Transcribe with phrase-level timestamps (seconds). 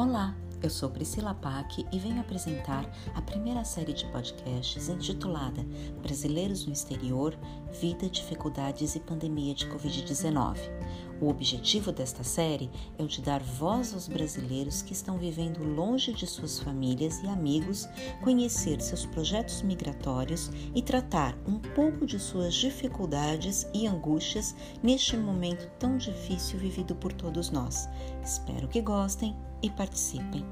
[0.00, 0.32] Olá,
[0.62, 5.66] eu sou Priscila Pack e venho apresentar a primeira série de podcasts intitulada
[6.00, 7.36] Brasileiros no Exterior,
[7.80, 10.56] Vida, Dificuldades e Pandemia de Covid-19.
[11.20, 16.12] O objetivo desta série é o de dar voz aos brasileiros que estão vivendo longe
[16.12, 17.88] de suas famílias e amigos,
[18.22, 25.68] conhecer seus projetos migratórios e tratar um pouco de suas dificuldades e angústias neste momento
[25.78, 27.88] tão difícil vivido por todos nós.
[28.22, 30.44] Espero que gostem e participem.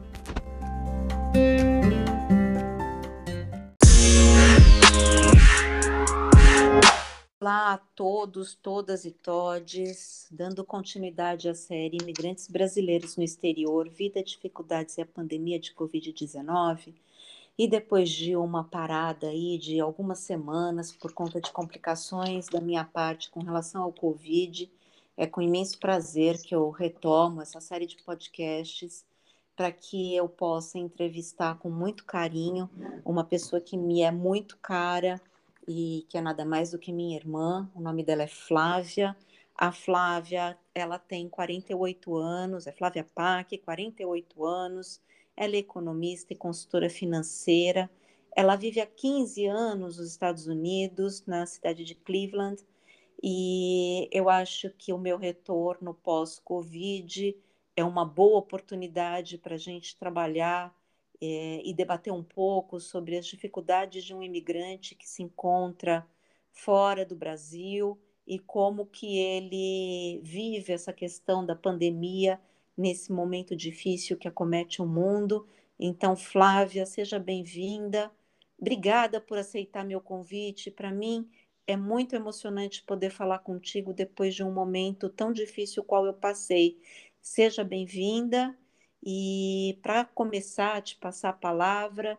[7.46, 14.20] Olá a todos, todas e todes, dando continuidade à série Imigrantes Brasileiros no Exterior, Vida,
[14.20, 16.92] Dificuldades e a Pandemia de Covid-19.
[17.56, 22.84] E depois de uma parada aí de algumas semanas por conta de complicações da minha
[22.84, 24.68] parte com relação ao Covid,
[25.16, 29.04] é com imenso prazer que eu retomo essa série de podcasts
[29.54, 32.68] para que eu possa entrevistar com muito carinho
[33.04, 35.20] uma pessoa que me é muito cara
[35.66, 37.70] e que é nada mais do que minha irmã.
[37.74, 39.16] O nome dela é Flávia.
[39.54, 45.00] A Flávia, ela tem 48 anos, é Flávia Pac, 48 anos.
[45.36, 47.90] Ela é economista e consultora financeira.
[48.34, 52.62] Ela vive há 15 anos nos Estados Unidos, na cidade de Cleveland
[53.22, 57.36] e eu acho que o meu retorno pós-Covid
[57.74, 60.74] é uma boa oportunidade para a gente trabalhar
[61.20, 66.06] é, e debater um pouco sobre as dificuldades de um imigrante que se encontra
[66.52, 72.40] fora do Brasil e como que ele vive essa questão da pandemia
[72.76, 75.46] nesse momento difícil que acomete o mundo.
[75.78, 78.10] Então, Flávia, seja bem-vinda.
[78.58, 80.70] Obrigada por aceitar meu convite.
[80.70, 81.28] Para mim
[81.66, 86.78] é muito emocionante poder falar contigo depois de um momento tão difícil qual eu passei.
[87.20, 88.56] Seja bem-vinda
[89.06, 92.18] e para começar a te passar a palavra,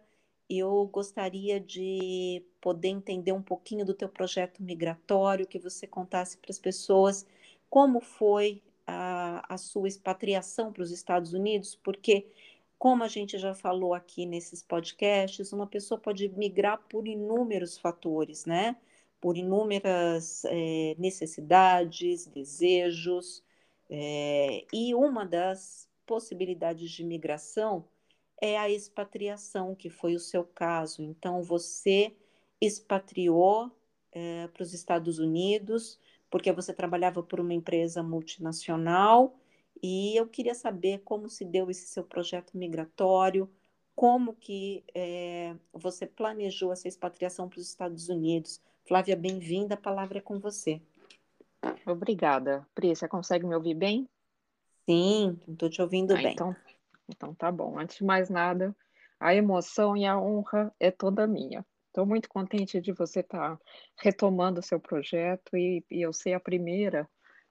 [0.50, 6.52] eu gostaria de poder entender um pouquinho do teu projeto migratório, que você contasse para
[6.52, 7.28] as pessoas
[7.70, 12.28] como foi a, a sua expatriação para os Estados Unidos, porque
[12.80, 18.46] como a gente já falou aqui nesses podcasts, uma pessoa pode migrar por inúmeros fatores,
[18.46, 18.78] né?
[19.20, 23.44] por inúmeras é, necessidades, desejos,
[23.90, 27.86] é, e uma das possibilidades de migração
[28.42, 31.04] é a expatriação, que foi o seu caso.
[31.04, 32.16] Então, você
[32.62, 33.72] expatriou
[34.12, 39.38] é, para os Estados Unidos, porque você trabalhava por uma empresa multinacional,
[39.84, 43.50] e eu queria saber como se deu esse seu projeto migratório,
[43.96, 50.20] como que é, você planejou essa expatriação para os Estados Unidos, Flávia, bem-vinda, a palavra
[50.20, 50.82] é com você.
[51.86, 52.66] Obrigada.
[52.74, 54.08] Pri, você consegue me ouvir bem?
[54.90, 56.34] Sim, estou te ouvindo ah, bem.
[56.34, 56.56] Então,
[57.10, 57.78] então tá bom.
[57.78, 58.76] Antes de mais nada,
[59.20, 61.66] a emoção e a honra é toda minha.
[61.88, 63.64] Estou muito contente de você estar tá
[64.00, 67.10] retomando o seu projeto e, e, eu ser a primeira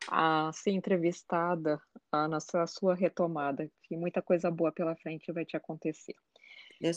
[0.08, 1.80] a ser entrevistada
[2.12, 6.14] a, na sua, sua retomada, que muita coisa boa pela frente vai te acontecer.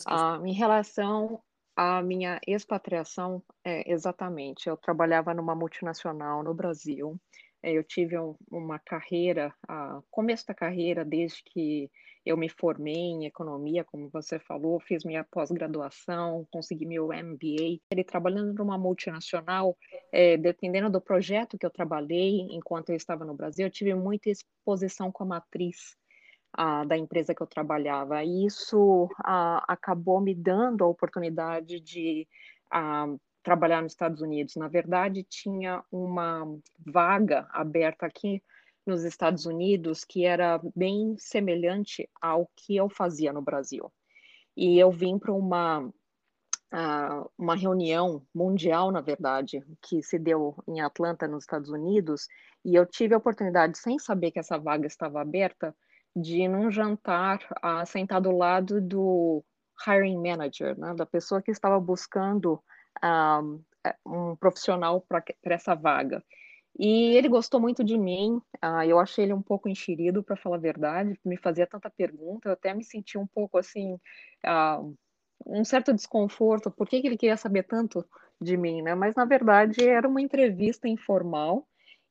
[0.05, 1.41] Ah, em relação
[1.75, 4.67] a minha expatriação, é, exatamente.
[4.67, 7.19] Eu trabalhava numa multinacional no Brasil.
[7.61, 11.89] É, eu tive um, uma carreira, a começo da carreira, desde que
[12.25, 17.79] eu me formei em economia, como você falou, fiz minha pós-graduação, consegui meu MBA.
[17.91, 19.77] Ele trabalhando numa multinacional,
[20.11, 24.29] é, dependendo do projeto que eu trabalhei enquanto eu estava no Brasil, eu tive muita
[24.29, 25.97] exposição com a matriz
[26.53, 28.23] a, da empresa que eu trabalhava.
[28.23, 32.27] E isso a, acabou me dando a oportunidade de
[32.71, 33.07] a,
[33.43, 34.55] trabalhar nos Estados Unidos.
[34.55, 36.45] Na verdade, tinha uma
[36.85, 38.43] vaga aberta aqui
[38.85, 43.91] nos Estados Unidos que era bem semelhante ao que eu fazia no Brasil.
[44.55, 45.91] E eu vim para uma
[47.37, 52.27] uma reunião mundial, na verdade, que se deu em Atlanta, nos Estados Unidos,
[52.63, 55.75] e eu tive a oportunidade, sem saber que essa vaga estava aberta,
[56.15, 59.43] de num jantar uh, sentar do lado do
[59.87, 62.61] hiring manager, né, da pessoa que estava buscando
[63.03, 66.23] um, é, um profissional para essa vaga.
[66.77, 70.55] E ele gostou muito de mim, uh, eu achei ele um pouco enxerido, para falar
[70.55, 73.95] a verdade, me fazia tanta pergunta, eu até me senti um pouco assim,
[74.45, 74.95] uh,
[75.45, 78.05] um certo desconforto, por que, que ele queria saber tanto
[78.39, 78.95] de mim, né?
[78.95, 81.67] Mas na verdade era uma entrevista informal,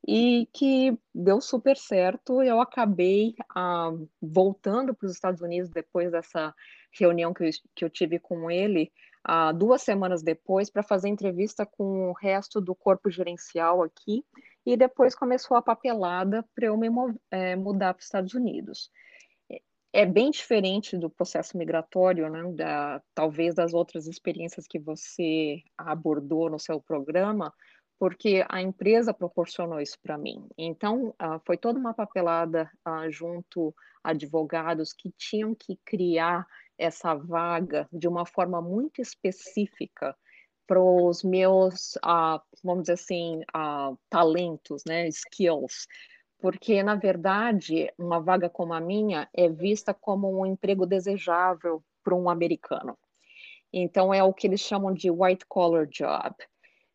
[0.06, 2.42] e que deu super certo.
[2.42, 3.90] Eu acabei ah,
[4.20, 6.54] voltando para os Estados Unidos depois dessa
[6.92, 8.92] reunião que eu, que eu tive com ele,
[9.24, 14.24] ah, duas semanas depois, para fazer entrevista com o resto do corpo gerencial aqui,
[14.64, 16.88] e depois começou a papelada para eu me
[17.30, 18.90] é, mudar para os Estados Unidos.
[19.92, 26.50] é bem diferente do processo migratório, né, da, talvez das outras experiências que você abordou
[26.50, 27.52] no seu programa,
[27.98, 30.46] porque a empresa proporcionou isso para mim.
[30.56, 33.74] Então, uh, foi toda uma papelada uh, junto
[34.04, 36.46] a advogados que tinham que criar
[36.78, 40.16] essa vaga de uma forma muito específica
[40.66, 43.40] para os meus, uh, vamos dizer assim,
[44.10, 45.86] talentos, né, skills,
[46.38, 52.14] porque, na verdade, uma vaga como a minha é vista como um emprego desejável para
[52.14, 52.96] um americano.
[53.72, 56.34] Então, é o que eles chamam de white collar job.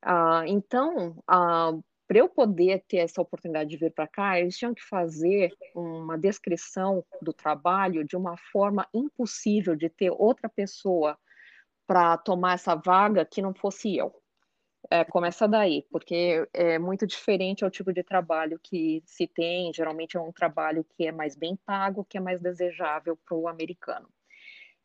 [0.06, 4.74] Uh, então, uh, para eu poder ter essa oportunidade de vir para cá, eles tinham
[4.74, 11.18] que fazer uma descrição do trabalho de uma forma impossível de ter outra pessoa
[11.88, 14.14] para tomar essa vaga que não fosse eu.
[14.90, 19.74] É, começa daí, porque é muito diferente ao tipo de trabalho que se tem.
[19.74, 23.48] Geralmente é um trabalho que é mais bem pago, que é mais desejável para o
[23.48, 24.10] americano.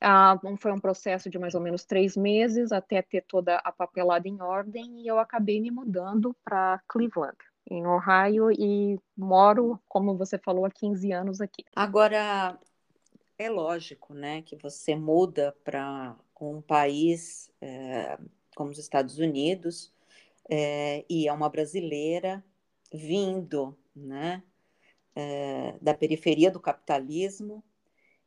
[0.01, 4.29] Ah, foi um processo de mais ou menos três meses até ter toda a papelada
[4.29, 7.37] em ordem e eu acabei me mudando para Cleveland,
[7.69, 11.65] em Ohio, e moro, como você falou, há 15 anos aqui.
[11.75, 12.59] Agora,
[13.37, 18.17] é lógico, né, que você muda para um país é,
[18.55, 19.93] como os Estados Unidos,
[20.49, 22.43] é, e é uma brasileira
[22.93, 24.43] vindo né,
[25.15, 27.63] é, da periferia do capitalismo.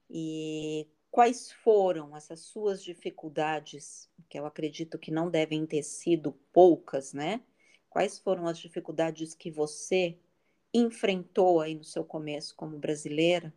[0.10, 7.14] E quais foram essas suas dificuldades, que eu acredito que não devem ter sido poucas,
[7.14, 7.42] né?
[7.90, 10.18] Quais foram as dificuldades que você
[10.74, 13.54] enfrentou aí no seu começo como brasileira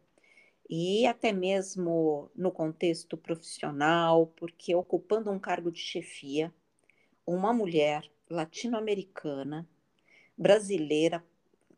[0.68, 6.52] e até mesmo no contexto profissional, porque ocupando um cargo de chefia,
[7.24, 9.68] uma mulher latino-americana,
[10.36, 11.24] brasileira,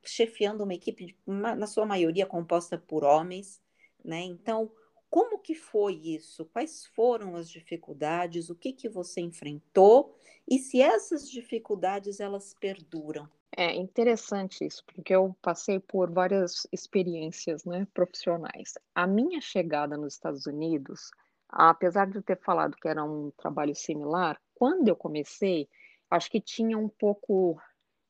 [0.02, 3.60] chefiando uma equipe, na sua maioria, composta por homens,
[4.02, 4.22] né?
[4.22, 4.70] Então,
[5.10, 6.44] como que foi isso?
[6.46, 8.50] Quais foram as dificuldades?
[8.50, 10.16] O que que você enfrentou?
[10.48, 13.28] E se essas dificuldades elas perduram?
[13.56, 18.74] É interessante isso, porque eu passei por várias experiências, né, profissionais.
[18.94, 21.10] A minha chegada nos Estados Unidos,
[21.48, 25.68] apesar de eu ter falado que era um trabalho similar, quando eu comecei,
[26.10, 27.58] acho que tinha um pouco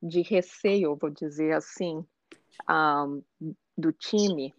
[0.02, 2.04] de receio, vou dizer assim,
[2.68, 3.22] um,
[3.76, 4.52] do time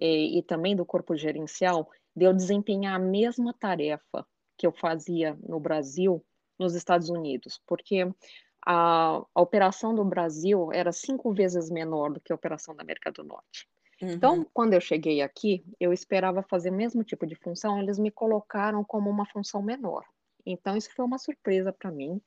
[0.00, 5.38] e, e, também do corpo gerencial de eu desempenhar a mesma tarefa que eu fazia
[5.46, 6.24] no Brasil
[6.58, 8.06] nos Estados Unidos, porque
[8.64, 13.10] a, a operação do Brasil era cinco vezes menor do que a operação da América
[13.10, 13.68] do Norte.
[14.00, 14.10] Uhum.
[14.10, 18.10] Então, quando eu cheguei aqui, eu esperava fazer o mesmo tipo de função, eles me
[18.10, 20.04] colocaram como uma função menor.
[20.44, 22.20] Então, isso foi uma surpresa para mim,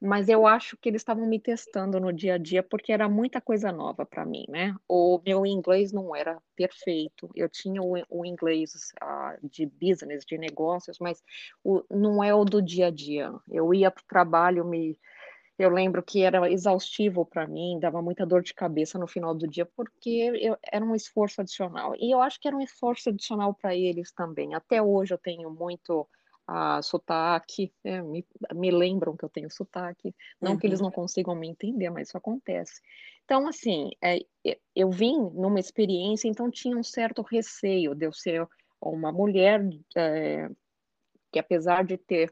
[0.00, 3.40] mas eu acho que eles estavam me testando no dia a dia porque era muita
[3.40, 4.74] coisa nova para mim, né?
[4.88, 10.36] O meu inglês não era perfeito, eu tinha o, o inglês uh, de business, de
[10.36, 11.22] negócios, mas
[11.64, 13.32] o, não é o do dia a dia.
[13.50, 14.98] Eu ia para o trabalho, me
[15.58, 19.48] eu lembro que era exaustivo para mim, dava muita dor de cabeça no final do
[19.48, 21.94] dia, porque eu, era um esforço adicional.
[21.98, 24.54] E eu acho que era um esforço adicional para eles também.
[24.54, 26.06] Até hoje eu tenho muito
[26.46, 30.58] a sotaque, é, me, me, lembram que eu tenho sotaque, não uhum.
[30.58, 30.86] que eles uhum.
[30.86, 32.80] não consigam me entender, mas isso acontece.
[33.24, 34.20] Então, assim, é,
[34.74, 38.46] eu vim numa experiência, então tinha um certo receio de eu ser
[38.80, 39.60] uma mulher
[39.96, 40.48] é,
[41.32, 42.30] que, apesar de ter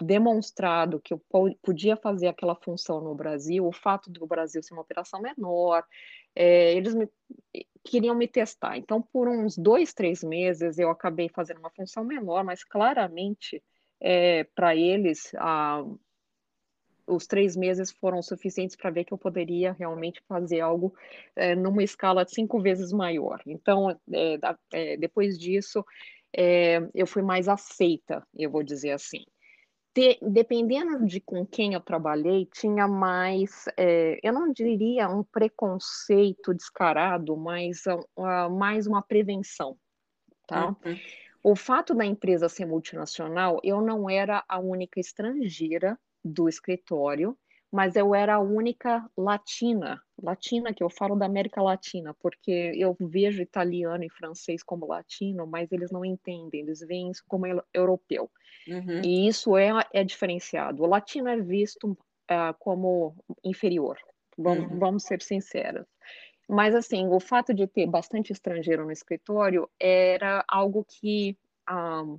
[0.00, 1.20] demonstrado que eu
[1.62, 5.84] podia fazer aquela função no Brasil, o fato do Brasil ser uma operação menor,
[6.34, 7.08] é, eles me,
[7.82, 8.76] queriam me testar.
[8.76, 13.62] Então, por uns dois, três meses, eu acabei fazendo uma função menor, mas claramente
[14.00, 15.32] é, para eles
[17.06, 20.94] os três meses foram suficientes para ver que eu poderia realmente fazer algo
[21.36, 23.42] é, numa escala cinco vezes maior.
[23.46, 24.38] Então, é,
[24.72, 25.84] é, depois disso,
[26.34, 29.24] é, eu fui mais aceita, eu vou dizer assim
[29.94, 36.52] ter, dependendo de com quem eu trabalhei, tinha mais, é, eu não diria um preconceito
[36.52, 39.78] descarado, mas uh, mais uma prevenção,
[40.48, 40.68] tá?
[40.84, 40.98] Uhum.
[41.44, 47.38] O fato da empresa ser multinacional, eu não era a única estrangeira do escritório,
[47.74, 52.96] mas eu era a única latina, latina que eu falo da América Latina, porque eu
[53.00, 58.30] vejo italiano e francês como latino, mas eles não entendem, eles veem isso como europeu.
[58.68, 59.02] Uhum.
[59.04, 60.84] E isso é, é diferenciado.
[60.84, 63.98] O latino é visto uh, como inferior,
[64.38, 64.78] vamos, uhum.
[64.78, 65.84] vamos ser sinceros.
[66.48, 71.36] Mas, assim, o fato de ter bastante estrangeiro no escritório era algo que
[71.68, 72.18] um, ah,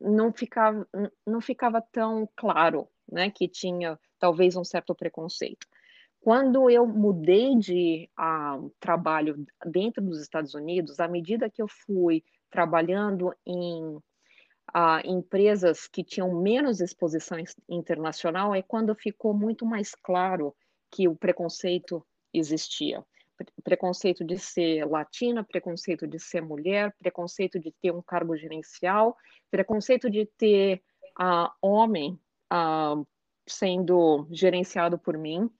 [0.00, 0.86] não, ficava,
[1.26, 5.66] não ficava tão claro, né, que tinha talvez um certo preconceito.
[6.20, 12.22] quando eu mudei de uh, trabalho dentro dos Estados Unidos, à medida que eu fui
[12.48, 17.36] trabalhando em uh, empresas que tinham menos exposição
[17.68, 20.54] internacional, é quando ficou muito mais claro
[20.88, 23.04] que o preconceito existia.
[23.64, 29.16] Preconceito de ser latina, preconceito de ser mulher, preconceito de ter um cargo gerencial,
[29.50, 30.80] preconceito de ter
[31.20, 32.16] uh, homem
[32.52, 33.04] uh,
[33.46, 35.50] sendo gerenciado por mim.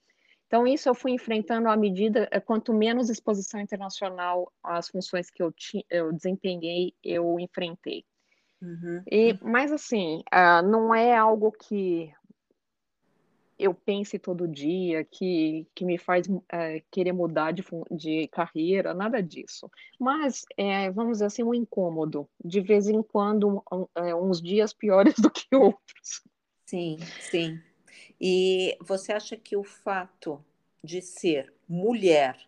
[0.46, 5.42] Então, isso eu fui enfrentando à medida, eh, quanto menos exposição internacional às funções que
[5.42, 8.04] eu, ti, eu desempenhei, eu enfrentei.
[8.60, 9.02] Uhum.
[9.10, 12.12] E, mas, assim, uh, não é algo que
[13.58, 19.22] eu pense todo dia, que, que me faz é, querer mudar de, de carreira, nada
[19.22, 19.70] disso.
[19.98, 23.86] Mas, é, vamos dizer assim, um incômodo, de vez em quando, um,
[24.28, 26.22] uns dias piores do que outros.
[26.66, 27.60] Sim, sim.
[28.22, 30.44] E você acha que o fato
[30.82, 32.38] de ser mulher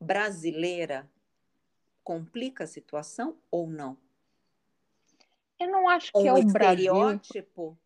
[0.00, 1.08] brasileira
[2.02, 3.96] complica a situação ou não?
[5.58, 7.78] Eu não acho que ou é o estereótipo Brasil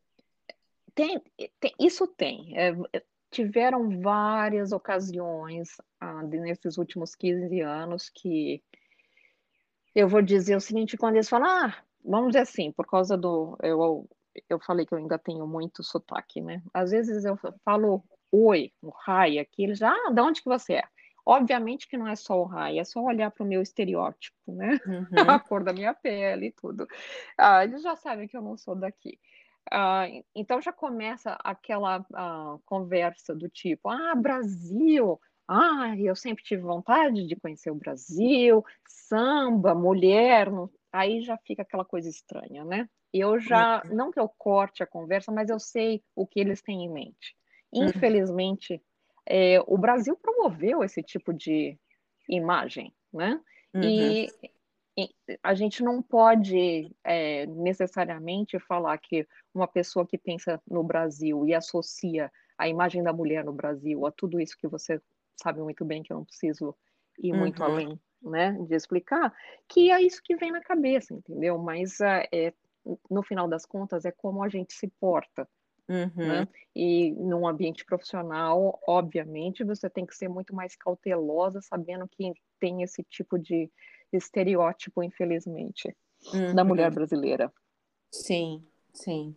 [0.98, 1.22] tem,
[1.60, 2.58] tem isso tem.
[2.58, 8.60] É, é, tiveram várias ocasiões ah, nesses últimos 15 anos que
[9.94, 13.56] eu vou dizer o seguinte, quando eles falam, ah, vamos dizer assim, por causa do.
[13.62, 14.08] Eu,
[14.48, 16.62] eu falei que eu ainda tenho muito sotaque, né?
[16.72, 20.74] Às vezes eu falo oi, o raio aqui, eles já, ah, de onde que você
[20.74, 20.84] é?
[21.24, 24.78] Obviamente que não é só o raio, é só olhar para o meu estereótipo, né?
[24.88, 25.30] Uhum.
[25.30, 26.86] a cor da minha pele e tudo.
[27.36, 29.18] Ah, eles já sabem que eu não sou daqui.
[29.70, 32.04] Uh, então já começa aquela
[32.64, 39.74] conversa do tipo: ah, Brasil, ah, eu sempre tive vontade de conhecer o Brasil, samba,
[39.74, 40.48] mulher,
[40.90, 42.88] aí já fica aquela coisa estranha, né?
[43.12, 43.94] Eu já, uhum.
[43.94, 47.36] não que eu corte a conversa, mas eu sei o que eles têm em mente.
[47.72, 47.84] Uhum.
[47.84, 48.80] Infelizmente, uhum.
[49.26, 51.78] é, o Brasil promoveu esse tipo de
[52.28, 53.40] imagem, né?
[53.74, 53.82] Uhum.
[53.82, 54.28] E
[55.42, 61.54] a gente não pode é, necessariamente falar que uma pessoa que pensa no Brasil e
[61.54, 65.00] associa a imagem da mulher no Brasil a tudo isso que você
[65.40, 66.74] sabe muito bem que eu não preciso
[67.18, 67.38] ir uhum.
[67.38, 69.32] muito além né, de explicar,
[69.68, 71.56] que é isso que vem na cabeça, entendeu?
[71.58, 72.52] Mas é,
[73.10, 75.48] no final das contas é como a gente se porta.
[75.88, 76.12] Né?
[76.16, 76.26] Uhum.
[76.26, 76.48] Né?
[76.76, 82.82] E num ambiente profissional, obviamente, você tem que ser muito mais cautelosa, sabendo que tem
[82.82, 83.70] esse tipo de
[84.12, 85.94] estereótipo, infelizmente,
[86.32, 86.54] uhum.
[86.54, 87.52] da mulher brasileira.
[88.10, 89.34] Sim, sim,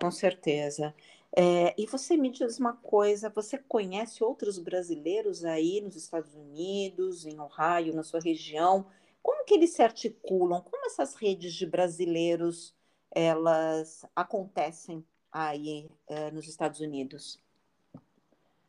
[0.00, 0.94] com certeza.
[1.34, 7.24] É, e você me diz uma coisa: você conhece outros brasileiros aí nos Estados Unidos,
[7.24, 8.86] em Ohio, na sua região?
[9.22, 10.60] Como que eles se articulam?
[10.60, 12.74] Como essas redes de brasileiros
[13.14, 17.38] elas acontecem aí é, nos Estados Unidos?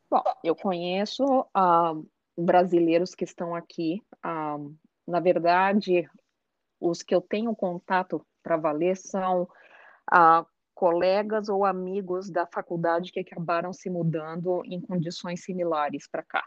[0.09, 2.07] Bom, eu conheço uh,
[2.38, 4.75] brasileiros que estão aqui uh,
[5.07, 6.09] na verdade,
[6.79, 9.47] os que eu tenho contato para valer são
[10.12, 16.45] ah, colegas ou amigos da faculdade que acabaram se mudando em condições similares para cá.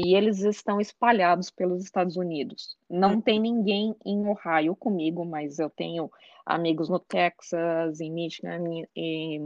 [0.00, 2.78] E eles estão espalhados pelos Estados Unidos.
[2.88, 3.20] Não uhum.
[3.20, 6.08] tem ninguém em Ohio comigo, mas eu tenho
[6.46, 8.62] amigos no Texas, em Michigan
[8.94, 9.40] e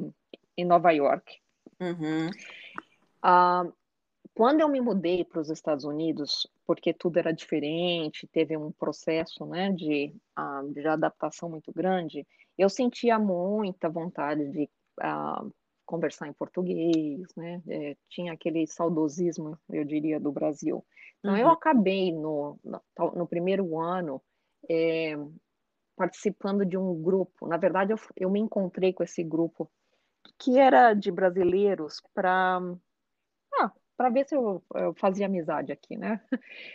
[0.55, 1.41] em Nova York.
[1.81, 2.29] Uhum.
[3.23, 3.65] Ah,
[4.35, 9.47] quando eu me mudei para os Estados Unidos, porque tudo era diferente, teve um processo
[9.47, 12.27] né, de, uh, de adaptação muito grande,
[12.59, 14.69] eu sentia muita vontade de
[15.01, 15.51] uh,
[15.93, 17.63] conversar em português, né?
[17.69, 20.83] É, tinha aquele saudosismo, eu diria, do Brasil.
[21.19, 21.39] Então, uhum.
[21.39, 22.81] eu acabei no, no,
[23.15, 24.23] no primeiro ano
[24.71, 25.15] é,
[25.95, 27.47] participando de um grupo.
[27.47, 29.71] Na verdade, eu, eu me encontrei com esse grupo
[30.39, 32.59] que era de brasileiros para
[33.95, 36.21] para ver se eu, eu, fazia amizade aqui, né?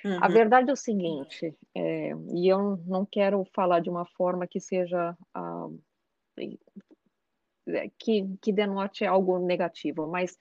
[0.05, 0.19] Uhum.
[0.21, 4.62] A verdade é o seguinte, é, e eu não quero falar de uma forma que
[4.62, 5.83] seja uh,
[8.00, 10.38] que, que denote algo negativo, mas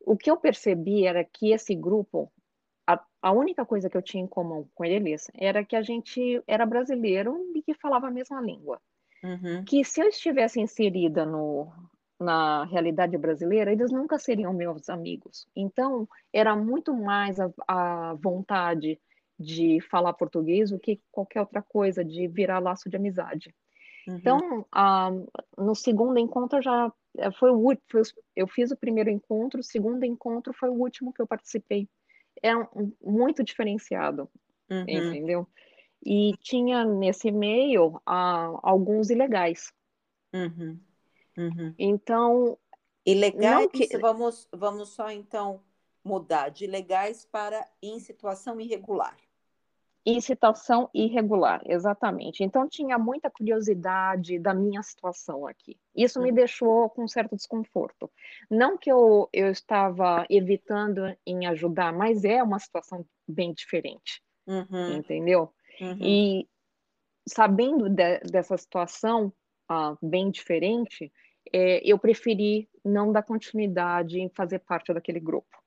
[0.00, 2.32] o que eu percebi era que esse grupo,
[2.86, 6.42] a, a única coisa que eu tinha em comum com eles era que a gente
[6.46, 8.80] era brasileiro e que falava a mesma língua.
[9.22, 9.64] Uhum.
[9.64, 11.72] Que se eu estivesse inserida no,
[12.18, 15.46] na realidade brasileira, eles nunca seriam meus amigos.
[15.54, 18.98] Então, era muito mais a, a vontade
[19.38, 23.54] de falar português do que qualquer outra coisa, de virar laço de amizade.
[24.08, 24.16] Uhum.
[24.16, 24.66] Então,
[25.56, 28.02] no segundo encontro já eh, foi o último,
[28.34, 31.86] eu fiz o primeiro encontro, o segundo encontro foi o último que eu participei.
[32.42, 34.30] É um, muito diferenciado,
[34.70, 34.84] uhum.
[34.88, 35.46] entendeu?
[36.02, 39.72] E tinha nesse meio uh, alguns ilegais.
[40.32, 40.80] Uhum.
[41.36, 41.74] Uhum.
[41.78, 42.58] Então.
[43.04, 43.98] Ilegais, que...
[43.98, 45.60] vamos, vamos só então
[46.04, 49.16] mudar de legais para em situação irregular.
[50.06, 52.42] Em situação irregular, exatamente.
[52.42, 55.78] Então tinha muita curiosidade da minha situação aqui.
[55.94, 56.34] Isso me uhum.
[56.34, 58.10] deixou com um certo desconforto.
[58.50, 64.96] Não que eu, eu estava evitando em ajudar, mas é uma situação bem diferente, uhum.
[64.96, 65.52] entendeu?
[65.80, 65.98] Uhum.
[66.00, 66.48] E
[67.28, 69.32] sabendo de, dessa situação
[69.70, 71.12] uh, bem diferente,
[71.52, 75.57] é, eu preferi não dar continuidade em fazer parte daquele grupo.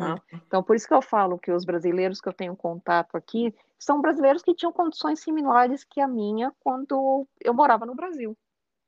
[0.00, 0.14] Tá?
[0.14, 0.40] Uhum.
[0.46, 4.00] Então, por isso que eu falo que os brasileiros que eu tenho contato aqui são
[4.00, 8.34] brasileiros que tinham condições similares que a minha quando eu morava no Brasil.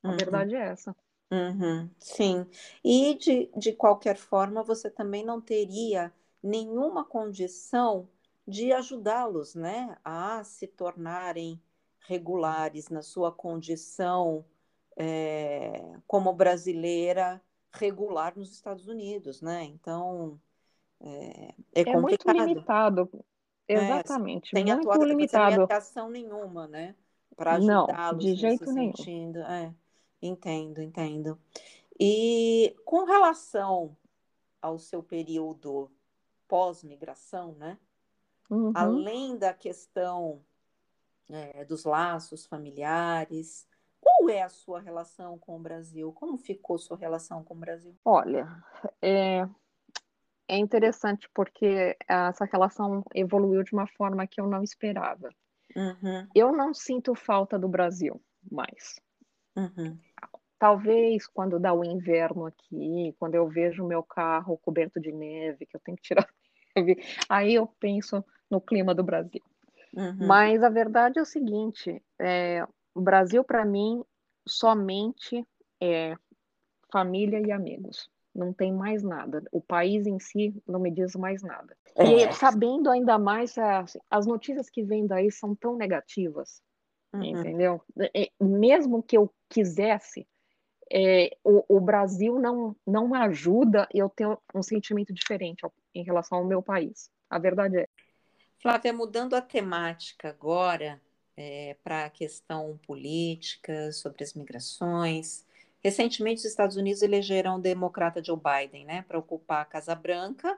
[0.03, 0.17] A uhum.
[0.17, 0.97] verdade é essa.
[1.31, 1.91] Uhum.
[1.99, 2.47] Sim.
[2.83, 6.11] E, de, de qualquer forma, você também não teria
[6.43, 8.09] nenhuma condição
[8.49, 11.61] de ajudá-los né, a se tornarem
[12.01, 14.45] regulares na sua condição
[14.97, 17.41] é, como brasileira
[17.71, 19.65] regular nos Estados Unidos, né?
[19.65, 20.41] Então,
[21.03, 23.11] é, é, é muito limitado.
[23.67, 24.57] É, Exatamente.
[24.57, 25.67] É, muito tua, limitado.
[25.71, 26.95] Ação nenhuma, né?
[27.37, 28.97] Para ajudá-los de jeito nesse nenhum.
[28.97, 29.39] sentido.
[29.41, 29.75] É,
[30.21, 31.39] entendo, entendo.
[31.99, 33.97] E com relação
[34.61, 35.91] ao seu período
[36.47, 37.79] pós-migração, né?
[38.51, 38.73] Uhum.
[38.75, 40.43] Além da questão
[41.31, 43.67] é, dos laços familiares,
[44.01, 46.13] qual é a sua relação com o Brasil?
[46.13, 47.97] Como ficou sua relação com o Brasil?
[48.05, 48.47] Olha,
[49.01, 49.49] é,
[50.53, 55.31] é interessante porque essa relação evoluiu de uma forma que eu não esperava.
[55.75, 56.29] Uhum.
[56.35, 59.01] Eu não sinto falta do Brasil mais.
[59.57, 59.99] Uhum.
[60.59, 65.65] Talvez quando dá o inverno aqui, quando eu vejo o meu carro coberto de neve,
[65.65, 66.29] que eu tenho que tirar
[66.77, 69.43] neve, aí eu penso no clima do Brasil.
[69.97, 70.27] Uhum.
[70.27, 74.05] Mas a verdade é o seguinte: é, o Brasil, para mim,
[74.47, 75.47] somente
[75.81, 76.15] é
[76.91, 79.43] família e amigos não tem mais nada.
[79.53, 81.77] O país em si não me diz mais nada.
[81.95, 82.05] É.
[82.05, 86.63] E sabendo ainda mais, as, as notícias que vêm daí são tão negativas,
[87.13, 87.23] uhum.
[87.23, 87.83] entendeu?
[88.41, 90.27] Mesmo que eu quisesse,
[90.91, 96.45] é, o, o, Brasil não, não ajuda eu tenho um sentimento diferente em relação ao
[96.45, 97.11] meu país.
[97.31, 97.89] A verdade é.
[98.61, 101.01] Flávia, mudando a temática agora
[101.37, 105.45] é, para a questão política, sobre as migrações,
[105.83, 110.57] Recentemente, os Estados Unidos elegeram o democrata Joe Biden né, para ocupar a Casa Branca.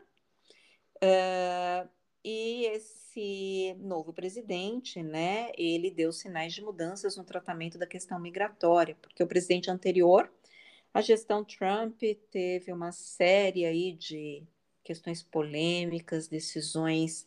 [0.97, 1.89] Uh,
[2.23, 8.97] e esse novo presidente, né, ele deu sinais de mudanças no tratamento da questão migratória,
[9.01, 10.31] porque o presidente anterior,
[10.93, 14.43] a gestão Trump, teve uma série aí de
[14.83, 17.27] questões polêmicas, decisões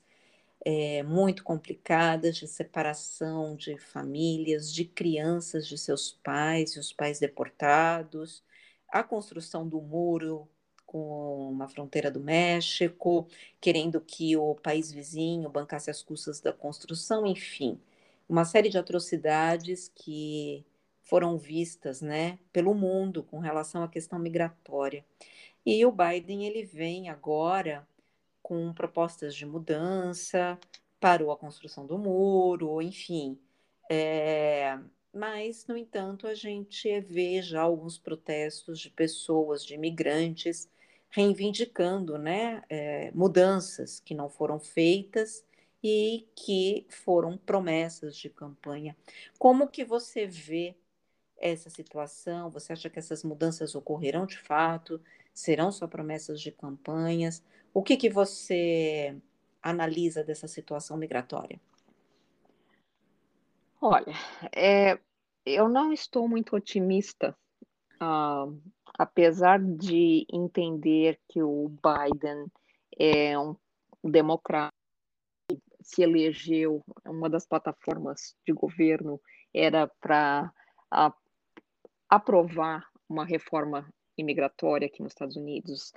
[0.65, 7.19] é, muito complicadas de separação de famílias, de crianças de seus pais e os pais
[7.19, 8.43] deportados,
[8.89, 10.47] a construção do muro
[10.85, 13.27] com uma fronteira do México,
[13.59, 17.79] querendo que o país vizinho bancasse as custas da construção, enfim,
[18.27, 20.65] uma série de atrocidades que
[21.03, 25.05] foram vistas, né, pelo mundo com relação à questão migratória.
[25.65, 27.87] E o Biden ele vem agora
[28.47, 30.57] com propostas de mudança,
[31.01, 33.37] parou a construção do muro, enfim.
[33.91, 34.79] É,
[35.13, 40.69] mas, no entanto, a gente vê já alguns protestos de pessoas, de imigrantes,
[41.09, 45.43] reivindicando né, é, mudanças que não foram feitas
[45.83, 48.95] e que foram promessas de campanha.
[49.37, 50.73] Como que você vê
[51.37, 52.49] essa situação?
[52.51, 55.01] Você acha que essas mudanças ocorrerão de fato?
[55.33, 57.43] Serão só promessas de campanhas?
[57.77, 59.15] O que, que você
[59.61, 61.61] analisa dessa situação migratória?
[63.79, 64.15] Olha,
[64.51, 64.97] é,
[65.45, 67.37] eu não estou muito otimista,
[68.97, 72.47] apesar de entender que o Biden
[72.97, 73.55] é um
[74.03, 74.73] democrata,
[75.79, 79.21] se elegeu, uma das plataformas de governo
[79.53, 80.51] era para
[82.09, 83.87] aprovar uma reforma
[84.17, 85.93] imigratória aqui nos Estados Unidos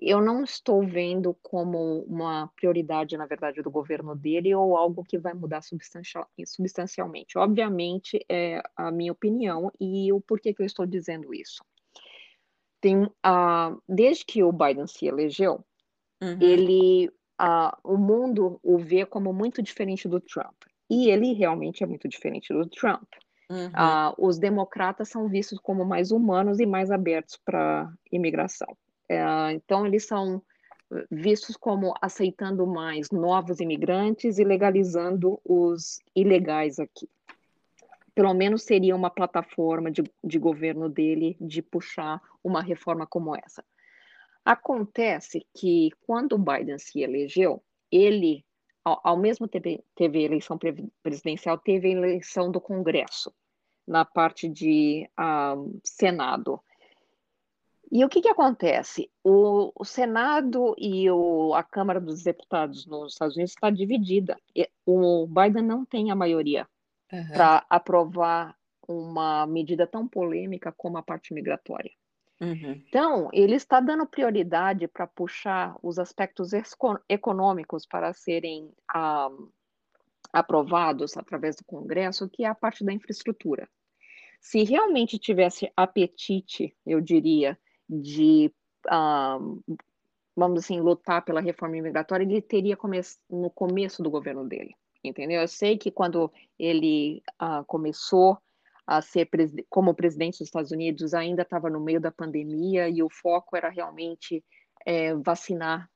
[0.00, 5.18] eu não estou vendo como uma prioridade, na verdade, do governo dele ou algo que
[5.18, 7.36] vai mudar substancial, substancialmente.
[7.36, 11.62] Obviamente, é a minha opinião e o porquê que eu estou dizendo isso.
[12.80, 15.62] Tem, uh, desde que o Biden se elegeu,
[16.22, 16.38] uhum.
[16.40, 17.08] ele,
[17.38, 20.62] uh, o mundo o vê como muito diferente do Trump.
[20.88, 23.06] E ele realmente é muito diferente do Trump.
[23.50, 23.66] Uhum.
[23.66, 28.76] Uh, os democratas são vistos como mais humanos e mais abertos para imigração.
[29.10, 30.40] É, então, eles são
[31.10, 37.08] vistos como aceitando mais novos imigrantes e legalizando os ilegais aqui.
[38.14, 43.64] Pelo menos seria uma plataforma de, de governo dele de puxar uma reforma como essa.
[44.44, 48.44] Acontece que quando o Biden se elegeu, ele,
[48.84, 50.56] ao, ao mesmo tempo teve eleição
[51.02, 53.32] presidencial, teve eleição do Congresso,
[53.86, 56.60] na parte de um, Senado.
[57.90, 59.10] E o que, que acontece?
[59.24, 64.36] O, o Senado e o, a Câmara dos Deputados nos Estados Unidos está dividida.
[64.86, 66.68] O Biden não tem a maioria
[67.12, 67.28] uhum.
[67.32, 71.90] para aprovar uma medida tão polêmica como a parte migratória.
[72.40, 72.82] Uhum.
[72.88, 76.52] Então, ele está dando prioridade para puxar os aspectos
[77.08, 79.30] econômicos para serem ah,
[80.32, 83.68] aprovados através do Congresso, que é a parte da infraestrutura.
[84.40, 87.58] Se realmente tivesse apetite, eu diria,
[87.90, 88.52] de,
[88.88, 89.38] ah,
[90.36, 95.40] vamos assim, lutar pela reforma imigratória, ele teria come no começo do governo dele, entendeu?
[95.40, 98.38] Eu sei que quando ele uh, começou
[98.86, 99.28] a ser
[99.68, 103.68] como presidente dos Estados Unidos, ainda estava no meio da pandemia e o foco era
[103.68, 104.44] realmente
[104.84, 105.88] é, vacinar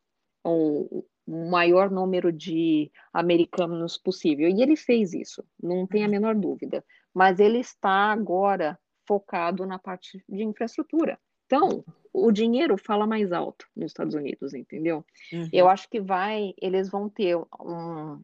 [0.45, 4.49] o, maior número de americanos possível.
[4.49, 6.85] E ele fez isso, não tem a menor dúvida.
[7.13, 11.19] Mas ele está agora focado na parte de infraestrutura.
[11.47, 15.05] Então, o dinheiro fala mais alto nos Estados Unidos, entendeu?
[15.33, 15.49] Uhum.
[15.53, 18.23] Eu acho que vai, eles vão ter um,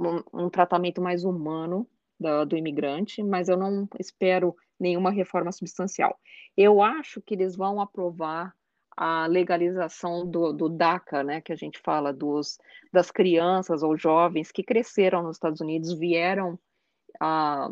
[0.00, 6.18] um, um tratamento mais humano do, do imigrante, mas eu não espero nenhuma reforma substancial.
[6.56, 8.54] Eu acho que eles vão aprovar
[8.96, 12.58] a legalização do, do, DACA, né, que a gente fala dos,
[12.92, 16.58] das crianças ou jovens que cresceram nos Estados Unidos, vieram
[17.20, 17.68] ah,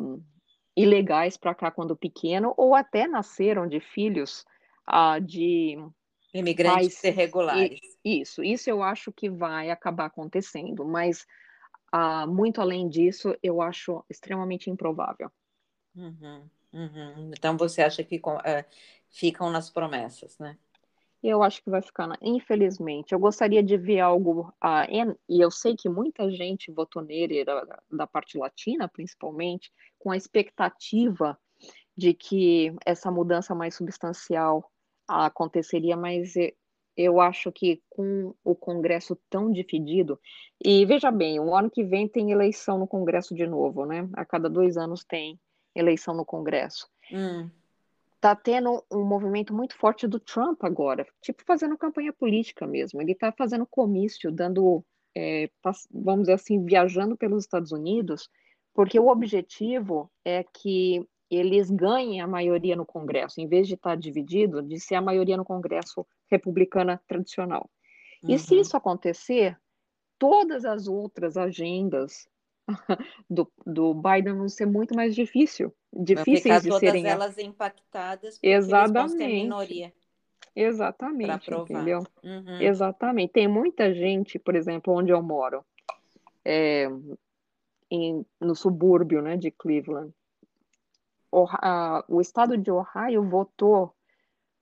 [0.76, 4.44] ilegais para cá quando pequeno, ou até nasceram de filhos
[4.86, 5.76] ah, de
[6.32, 7.80] imigrantes pais, irregulares.
[8.04, 11.26] Isso, isso eu acho que vai acabar acontecendo, mas
[11.94, 15.30] Uh, muito além disso, eu acho extremamente improvável.
[15.94, 17.30] Uhum, uhum.
[17.36, 18.64] Então, você acha que uh,
[19.10, 20.56] ficam nas promessas, né?
[21.22, 23.12] Eu acho que vai ficar, infelizmente.
[23.12, 24.52] Eu gostaria de ver algo,
[24.88, 25.14] em...
[25.28, 30.16] e eu sei que muita gente votou nele, da, da parte latina, principalmente, com a
[30.16, 31.38] expectativa
[31.96, 34.68] de que essa mudança mais substancial
[35.06, 36.34] aconteceria, mas
[36.96, 40.18] eu acho que com o Congresso tão dividido,
[40.62, 44.08] e veja bem, o ano que vem tem eleição no Congresso de novo, né?
[44.14, 45.38] A cada dois anos tem
[45.74, 46.88] eleição no Congresso.
[47.10, 47.50] Hum.
[48.22, 53.02] Tá tendo um movimento muito forte do Trump agora, tipo fazendo campanha política mesmo.
[53.02, 55.50] Ele tá fazendo comício, dando, é,
[55.90, 58.30] vamos dizer assim, viajando pelos Estados Unidos,
[58.72, 63.96] porque o objetivo é que eles ganhem a maioria no Congresso, em vez de estar
[63.96, 67.68] dividido, de ser a maioria no Congresso republicana tradicional.
[68.22, 68.36] Uhum.
[68.36, 68.60] E se uhum.
[68.60, 69.58] isso acontecer,
[70.16, 72.28] todas as outras agendas
[73.28, 79.24] do, do Biden vão ser muito mais difícil, difíceis de todas serem elas impactadas exatamente.
[79.24, 79.92] minoria
[80.54, 82.04] exatamente entendeu?
[82.22, 82.60] Uhum.
[82.60, 83.32] exatamente.
[83.32, 85.64] Tem muita gente por exemplo onde eu moro
[86.44, 86.88] é,
[87.90, 90.12] em, no subúrbio né de Cleveland.
[91.30, 93.94] O, a, o estado de Ohio votou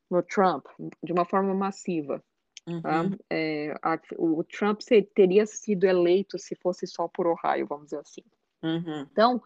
[0.08, 0.66] no Trump
[1.02, 2.22] de uma forma massiva.
[2.64, 2.72] Tá?
[2.72, 3.10] Uhum.
[3.10, 3.16] Tá?
[3.30, 4.80] É, a, o Trump
[5.14, 8.22] teria sido eleito se fosse só por Ohio, vamos dizer assim.
[8.62, 9.06] Uhum.
[9.10, 9.42] Então,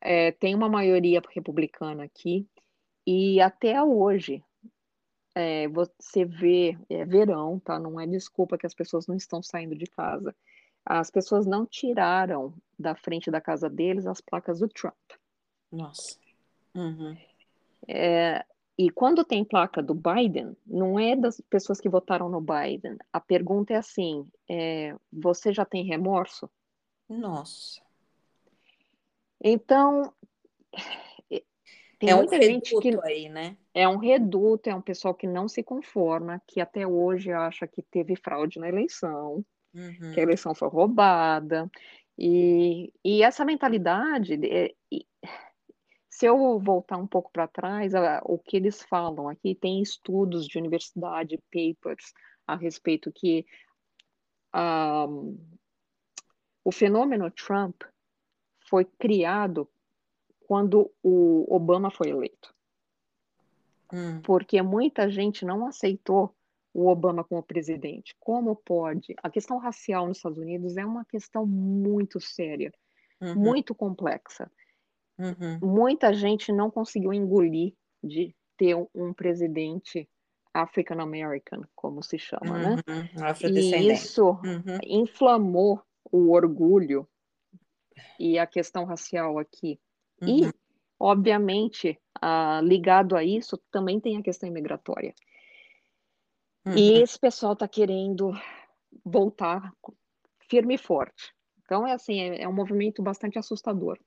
[0.00, 2.46] é, tem uma maioria republicana aqui,
[3.06, 4.42] e até hoje
[5.34, 7.78] é, você vê, é verão, tá?
[7.78, 10.34] Não é desculpa que as pessoas não estão saindo de casa.
[10.84, 14.94] As pessoas não tiraram da frente da casa deles as placas do Trump.
[15.70, 16.18] Nossa.
[16.74, 17.16] Uhum.
[17.88, 18.44] É,
[18.80, 22.96] e quando tem placa do Biden, não é das pessoas que votaram no Biden.
[23.12, 26.48] A pergunta é assim: é, você já tem remorso?
[27.06, 27.82] Nossa.
[29.38, 30.10] Então,
[31.30, 31.42] é,
[31.98, 33.54] tem é muita um gente que aí, né?
[33.74, 37.82] É um reduto, é um pessoal que não se conforma, que até hoje acha que
[37.82, 40.12] teve fraude na eleição, uhum.
[40.14, 41.70] que a eleição foi roubada.
[42.18, 44.72] E, e essa mentalidade, é,
[46.20, 50.58] se eu voltar um pouco para trás, o que eles falam aqui, tem estudos de
[50.58, 52.12] universidade, papers
[52.46, 53.46] a respeito que
[54.54, 55.38] um,
[56.62, 57.84] o fenômeno Trump
[58.68, 59.66] foi criado
[60.40, 62.54] quando o Obama foi eleito.
[63.90, 64.20] Hum.
[64.20, 66.36] Porque muita gente não aceitou
[66.74, 68.14] o Obama como presidente.
[68.20, 69.16] Como pode?
[69.22, 72.70] A questão racial nos Estados Unidos é uma questão muito séria,
[73.18, 73.36] uhum.
[73.36, 74.50] muito complexa.
[75.20, 75.58] Uhum.
[75.62, 80.08] Muita gente não conseguiu engolir de ter um presidente
[80.52, 82.70] African American, como se chama, né?
[82.88, 83.20] uhum.
[83.20, 83.90] né?
[83.90, 84.78] E isso uhum.
[84.84, 87.08] inflamou o orgulho
[88.18, 89.78] e a questão racial aqui.
[90.22, 90.52] E, uhum.
[90.98, 95.14] obviamente, uh, ligado a isso, também tem a questão imigratória.
[96.66, 96.76] Uhum.
[96.76, 98.32] E esse pessoal está querendo
[99.04, 99.72] voltar
[100.48, 101.32] firme e forte.
[101.64, 103.98] Então, é assim, é, é um movimento bastante assustador.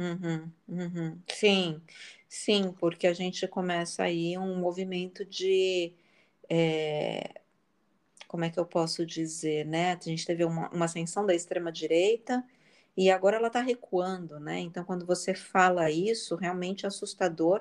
[0.00, 1.18] Uhum, uhum.
[1.28, 1.82] Sim,
[2.26, 5.92] sim, porque a gente começa aí um movimento de.
[6.48, 7.34] É,
[8.26, 9.92] como é que eu posso dizer, né?
[9.92, 12.42] A gente teve uma, uma ascensão da extrema-direita
[12.96, 14.58] e agora ela está recuando, né?
[14.60, 17.60] Então, quando você fala isso, realmente é assustador,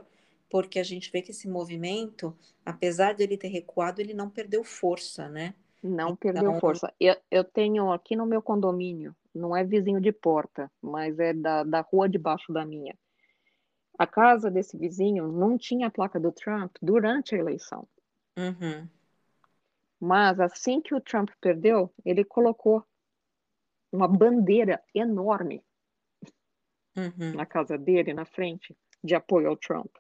[0.50, 2.34] porque a gente vê que esse movimento,
[2.66, 5.54] apesar de ele ter recuado, ele não perdeu força, né?
[5.84, 6.16] Não então...
[6.16, 6.94] perdeu força.
[6.98, 11.64] Eu, eu tenho aqui no meu condomínio não é vizinho de porta, mas é da,
[11.64, 12.98] da rua debaixo da minha.
[13.98, 17.88] A casa desse vizinho não tinha a placa do Trump durante a eleição.
[18.38, 18.88] Uhum.
[20.00, 22.86] Mas assim que o Trump perdeu, ele colocou
[23.92, 25.64] uma bandeira enorme
[26.96, 27.34] uhum.
[27.36, 29.94] na casa dele, na frente, de apoio ao Trump.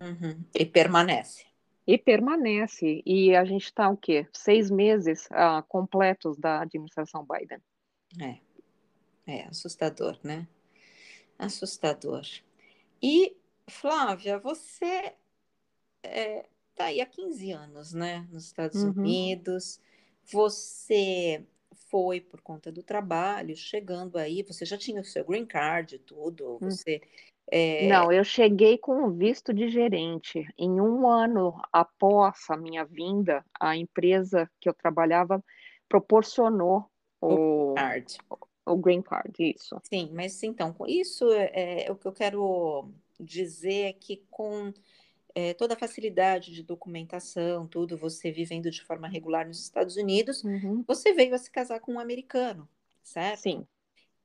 [0.00, 0.42] Uhum.
[0.54, 1.44] E permanece.
[1.86, 3.02] E permanece.
[3.04, 4.26] E a gente está o quê?
[4.32, 7.60] Seis meses uh, completos da administração Biden.
[8.20, 8.45] É.
[9.26, 10.46] É assustador, né?
[11.38, 12.24] Assustador.
[13.02, 13.36] E,
[13.68, 15.12] Flávia, você
[16.02, 18.26] é, tá aí há 15 anos, né?
[18.30, 18.90] Nos Estados uhum.
[18.90, 19.80] Unidos.
[20.24, 21.44] Você
[21.90, 25.98] foi por conta do trabalho, chegando aí, você já tinha o seu green card e
[25.98, 26.58] tudo, hum.
[26.70, 27.00] você...
[27.48, 27.86] É...
[27.86, 30.44] Não, eu cheguei com o visto de gerente.
[30.58, 35.42] Em um ano após a minha vinda, a empresa que eu trabalhava
[35.88, 38.18] proporcionou o, o, card.
[38.66, 39.80] O green card, isso.
[39.84, 44.74] Sim, mas então, com isso, é, é, o que eu quero dizer é que com
[45.36, 50.42] é, toda a facilidade de documentação, tudo, você vivendo de forma regular nos Estados Unidos,
[50.42, 50.82] uhum.
[50.86, 52.68] você veio a se casar com um americano,
[53.02, 53.42] certo?
[53.42, 53.66] Sim.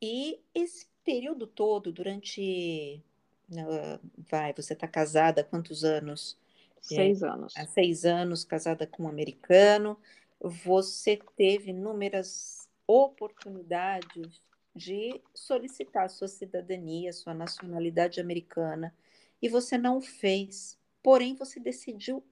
[0.01, 3.04] E esse período todo, durante.
[3.51, 6.38] Uh, vai, você está casada há quantos anos?
[6.82, 7.54] Seis é, anos.
[7.56, 9.97] Há seis anos, casada com um americano.
[10.39, 14.41] Você teve inúmeras oportunidades
[14.76, 18.96] de solicitar sua cidadania, sua nacionalidade americana,
[19.41, 20.80] e você não fez.
[21.04, 22.24] Porém, você decidiu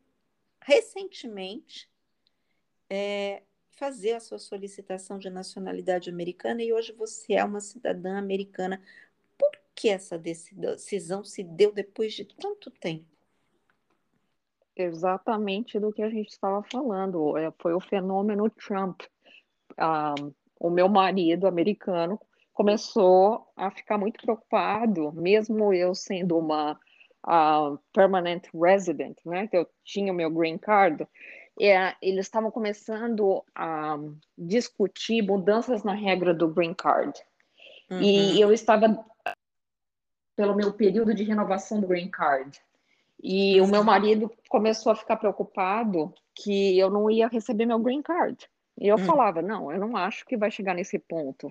[0.62, 1.90] recentemente
[2.90, 8.82] é, fazer a sua solicitação de nacionalidade americana e hoje você é uma cidadã americana.
[9.38, 13.06] Por que essa decisão se deu depois de tanto tempo?
[14.76, 17.38] Exatamente do que a gente estava falando.
[17.38, 19.02] É, foi o fenômeno Trump.
[19.78, 22.20] Um, o meu marido americano
[22.54, 26.78] começou a ficar muito preocupado, mesmo eu sendo uma
[27.26, 31.08] uh, permanent resident, né, que eu tinha o meu green card,
[31.60, 33.98] é, eles estavam começando a
[34.38, 37.20] discutir mudanças na regra do green card.
[37.90, 38.02] Uhum.
[38.02, 39.06] E eu estava
[40.36, 42.62] pelo meu período de renovação do green card.
[43.22, 48.02] E o meu marido começou a ficar preocupado que eu não ia receber meu green
[48.02, 48.50] card.
[48.80, 49.00] E eu hum.
[49.00, 51.48] falava, não, eu não acho que vai chegar nesse ponto.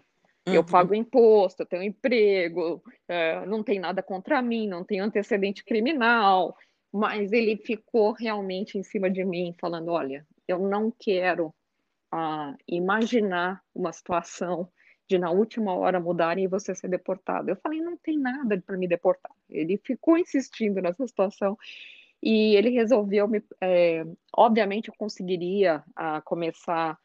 [0.47, 0.55] Uhum.
[0.55, 5.63] Eu pago imposto, eu tenho emprego, é, não tem nada contra mim, não tenho antecedente
[5.63, 6.57] criminal.
[6.91, 11.55] Mas ele ficou realmente em cima de mim, falando: olha, eu não quero
[12.11, 14.69] ah, imaginar uma situação
[15.07, 17.51] de na última hora mudarem e você ser deportado.
[17.51, 19.33] Eu falei: não tem nada para me deportar.
[19.51, 21.59] Ele ficou insistindo nessa situação
[22.23, 23.43] e ele resolveu me.
[23.61, 26.99] É, obviamente, eu conseguiria ah, começar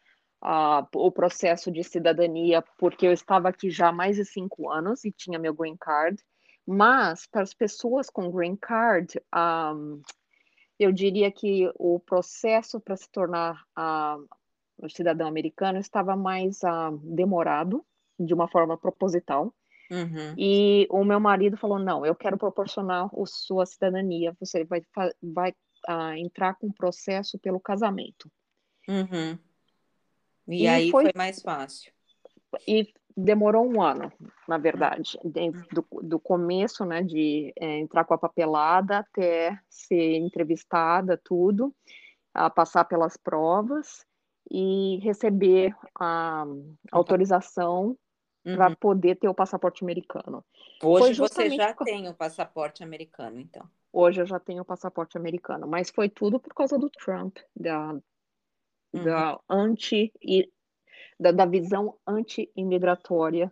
[0.44, 5.06] uh, o processo de cidadania, porque eu estava aqui já há mais de cinco anos
[5.06, 6.22] e tinha meu green card.
[6.66, 10.02] Mas, para as pessoas com green card, um,
[10.80, 17.86] eu diria que o processo para se tornar uh, cidadão americano estava mais uh, demorado,
[18.20, 19.54] de uma forma proposital.
[19.92, 20.34] Uhum.
[20.38, 24.82] E o meu marido falou: não, eu quero proporcionar a sua cidadania, você vai,
[25.22, 25.52] vai
[25.90, 28.32] uh, entrar com o processo pelo casamento.
[28.88, 29.38] Uhum.
[30.48, 31.92] E, e aí foi, foi, mais fácil.
[32.68, 34.12] E demorou um ano,
[34.48, 35.18] na verdade,
[35.72, 41.74] do, do começo, né, de é, entrar com a papelada até ser entrevistada, tudo,
[42.34, 44.06] a passar pelas provas
[44.50, 46.46] e receber a
[46.92, 47.98] autorização
[48.46, 48.56] uhum.
[48.56, 50.44] para poder ter o passaporte americano.
[50.82, 51.86] Hoje você já por...
[51.86, 53.68] tem o passaporte americano, então.
[53.92, 57.96] Hoje eu já tenho o passaporte americano, mas foi tudo por causa do Trump, da.
[58.94, 60.14] Da anti
[61.20, 63.52] da, da visão anti-imigratória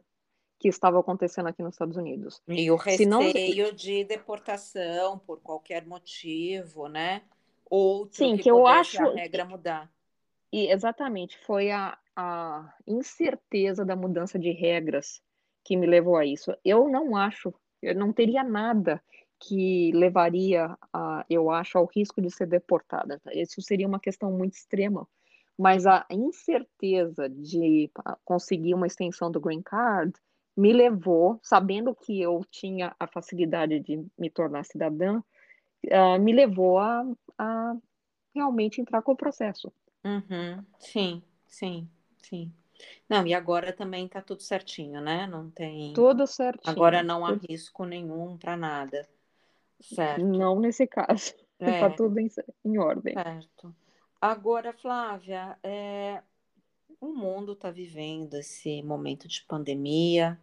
[0.60, 2.42] que estava acontecendo aqui nos Estados Unidos.
[2.48, 3.74] E o receio não...
[3.74, 7.24] de deportação por qualquer motivo, né?
[7.68, 9.92] Outro Sim, que, que eu acho a regra mudar.
[10.52, 15.22] E exatamente, foi a, a incerteza da mudança de regras
[15.64, 16.56] que me levou a isso.
[16.64, 19.02] Eu não acho, eu não teria nada
[19.40, 23.20] que levaria, a, eu acho, ao risco de ser deportada.
[23.34, 25.08] Isso seria uma questão muito extrema.
[25.62, 27.92] Mas a incerteza de
[28.26, 30.12] conseguir uma extensão do green card
[30.58, 35.20] me levou, sabendo que eu tinha a facilidade de me tornar cidadã,
[35.86, 37.06] uh, me levou a,
[37.38, 37.76] a,
[38.34, 39.72] realmente entrar com o processo.
[40.04, 40.66] Uhum.
[40.80, 41.88] Sim, sim,
[42.24, 42.52] sim.
[43.08, 45.28] Não, e agora também tá tudo certinho, né?
[45.28, 45.94] Não tem.
[45.94, 46.72] Tudo certinho.
[46.72, 49.08] Agora não há risco nenhum para nada.
[49.80, 50.26] Certo.
[50.26, 51.36] Não nesse caso.
[51.64, 51.80] É.
[51.80, 52.28] Tá tudo em,
[52.66, 53.14] em ordem.
[53.14, 53.76] Certo.
[54.22, 56.22] Agora, Flávia, é...
[57.00, 60.40] o mundo está vivendo esse momento de pandemia.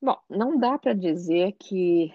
[0.00, 2.10] Bom, não dá para dizer que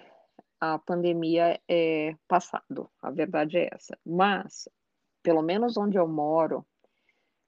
[0.58, 3.96] a pandemia é passado, a verdade é essa.
[4.04, 4.68] Mas,
[5.22, 6.66] pelo menos onde eu moro,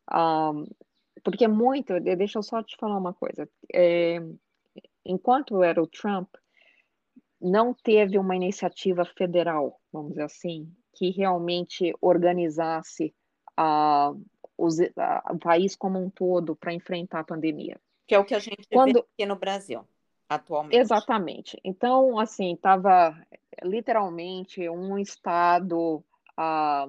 [0.09, 0.67] um,
[1.25, 3.51] porque é muito, deixa eu só te falar uma coisa.
[3.75, 4.21] É,
[5.05, 6.33] enquanto era o Trump,
[7.41, 13.13] não teve uma iniciativa federal, vamos dizer assim, que realmente organizasse
[13.57, 14.13] a,
[14.57, 17.81] os, a, o país como um todo para enfrentar a pandemia.
[18.07, 18.95] Que é o que a gente Quando...
[18.95, 19.87] vê aqui no Brasil,
[20.29, 20.77] atualmente.
[20.77, 21.61] Exatamente.
[21.65, 23.17] Então, assim, estava
[23.63, 26.03] literalmente um estado
[26.37, 26.87] ah,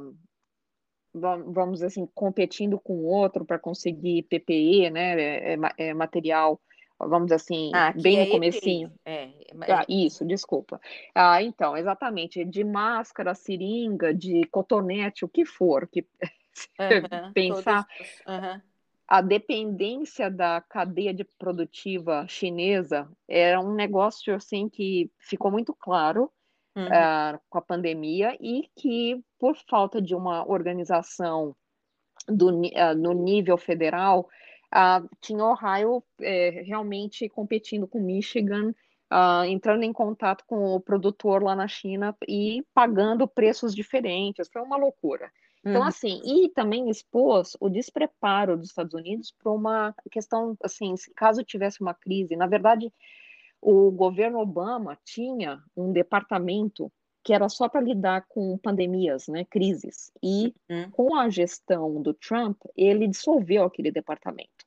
[1.14, 6.60] vamos dizer assim, competindo com o outro para conseguir PPE, né, é, é, é, material,
[6.98, 8.92] vamos dizer assim, ah, bem no é comecinho.
[9.06, 9.30] É,
[9.70, 10.82] ah, isso, desculpa.
[11.14, 16.06] Ah, então, exatamente, de máscara, seringa, de cotonete, o que for, que
[16.80, 17.86] uhum, pensar
[18.28, 18.62] uhum.
[19.08, 26.32] a dependência da cadeia de produtiva chinesa era um negócio assim que ficou muito claro
[26.76, 26.86] uhum.
[26.86, 31.56] uh, com a pandemia e que, por falta de uma organização
[32.28, 34.30] do, uh, no nível federal,
[34.74, 38.74] uh, tinha Ohio eh, realmente competindo com Michigan,
[39.48, 44.50] entrando em contato com o produtor lá na China e pagando preços diferentes.
[44.52, 45.32] Foi uma loucura.
[45.66, 45.88] Então, uhum.
[45.88, 51.80] assim, e também expôs o despreparo dos Estados Unidos para uma questão, assim, caso tivesse
[51.80, 52.92] uma crise, na verdade,
[53.62, 56.92] o governo Obama tinha um departamento
[57.24, 60.12] que era só para lidar com pandemias, né, crises.
[60.22, 60.92] E uhum.
[60.92, 64.66] com a gestão do Trump, ele dissolveu aquele departamento.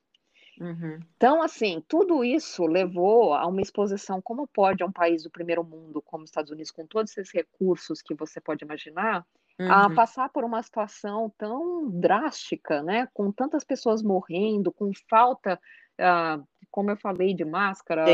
[0.59, 0.99] Uhum.
[1.15, 4.19] Então, assim, tudo isso levou a uma exposição.
[4.19, 8.01] Como pode um país do primeiro mundo, como os Estados Unidos, com todos esses recursos
[8.01, 9.23] que você pode imaginar,
[9.59, 9.71] uhum.
[9.71, 15.59] a passar por uma situação tão drástica, né, com tantas pessoas morrendo, com falta
[15.99, 18.05] uh, como eu falei, de máscara,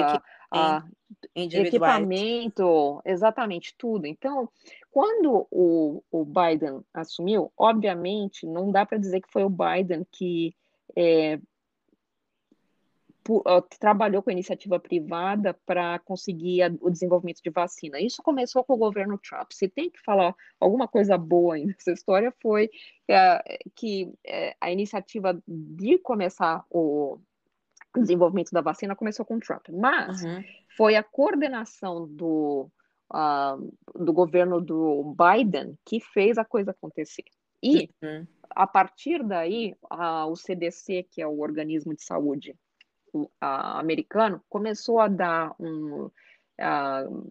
[1.36, 4.06] de equipamento, exatamente tudo.
[4.06, 4.48] Então,
[4.90, 10.56] quando o, o Biden assumiu, obviamente, não dá para dizer que foi o Biden que
[10.96, 11.40] é,
[13.80, 18.00] trabalhou com a iniciativa privada para conseguir a, o desenvolvimento de vacina.
[18.00, 19.52] Isso começou com o governo Trump.
[19.52, 22.70] Se tem que falar alguma coisa boa nessa história, foi
[23.08, 27.20] é, que é, a iniciativa de começar o,
[27.96, 30.44] desenvolvimento da vacina começou com Trump, mas uhum.
[30.76, 32.68] foi a coordenação do,
[33.14, 37.26] uh, do governo do Biden que fez a coisa acontecer.
[37.62, 38.26] E, uhum.
[38.50, 42.56] a partir daí, uh, o CDC, que é o organismo de saúde
[43.14, 46.10] uh, americano, começou a dar um,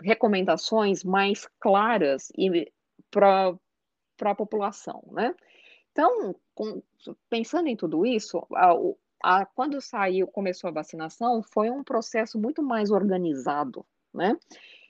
[0.03, 2.33] recomendações mais claras
[3.11, 5.35] para a população, né?
[5.93, 6.83] Então, com,
[7.29, 8.45] pensando em tudo isso,
[9.23, 14.37] a, quando saiu, começou a vacinação, foi um processo muito mais organizado, né?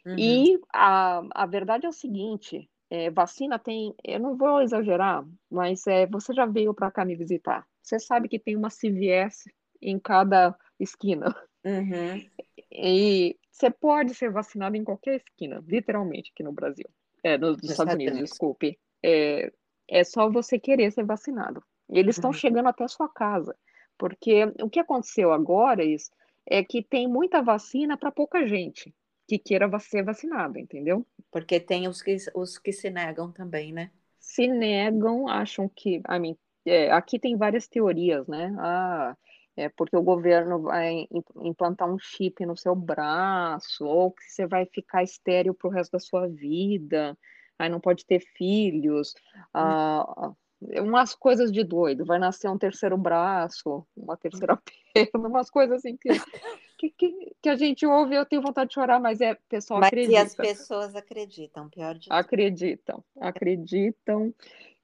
[0.07, 0.17] Uhum.
[0.19, 5.87] E a, a verdade é o seguinte, é, vacina tem, eu não vou exagerar, mas
[5.87, 7.67] é, você já veio para cá me visitar.
[7.83, 9.45] Você sabe que tem uma CVS
[9.81, 11.35] em cada esquina.
[11.65, 12.29] Uhum.
[12.71, 16.89] E você pode ser vacinado em qualquer esquina, literalmente, aqui no Brasil.
[17.23, 18.79] É, nos, nos Estados Unidos, desculpe.
[19.03, 19.53] É,
[19.89, 21.63] é só você querer ser vacinado.
[21.89, 22.35] Eles estão uhum.
[22.35, 23.55] chegando até a sua casa.
[23.99, 26.11] Porque o que aconteceu agora isso,
[26.47, 28.93] é que tem muita vacina para pouca gente
[29.29, 31.07] que queira ser vacinado, entendeu?
[31.31, 33.91] Porque tem os que, os que se negam também, né?
[34.19, 35.97] Se negam, acham que.
[36.09, 38.55] I mean, é, aqui tem várias teorias, né?
[38.59, 39.17] Ah,
[39.57, 44.67] é porque o governo vai implantar um chip no seu braço, ou que você vai
[44.67, 47.17] ficar estéreo para o resto da sua vida,
[47.59, 49.15] aí não pode ter filhos,
[49.53, 50.33] ah,
[50.81, 54.57] umas coisas de doido, vai nascer um terceiro braço, uma terceira
[54.95, 59.01] perna, umas coisas assim que, que, que, a gente ouve, eu tenho vontade de chorar,
[59.01, 60.19] mas é pessoal mas acredita.
[60.19, 62.13] Mas as pessoas acreditam, pior de tudo.
[62.13, 64.35] Acreditam, acreditam.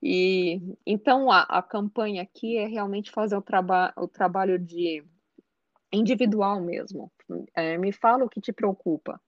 [0.03, 5.05] E então a, a campanha aqui é realmente fazer o, traba o trabalho de
[5.93, 7.11] individual mesmo.
[7.55, 9.21] É, me fala o que te preocupa.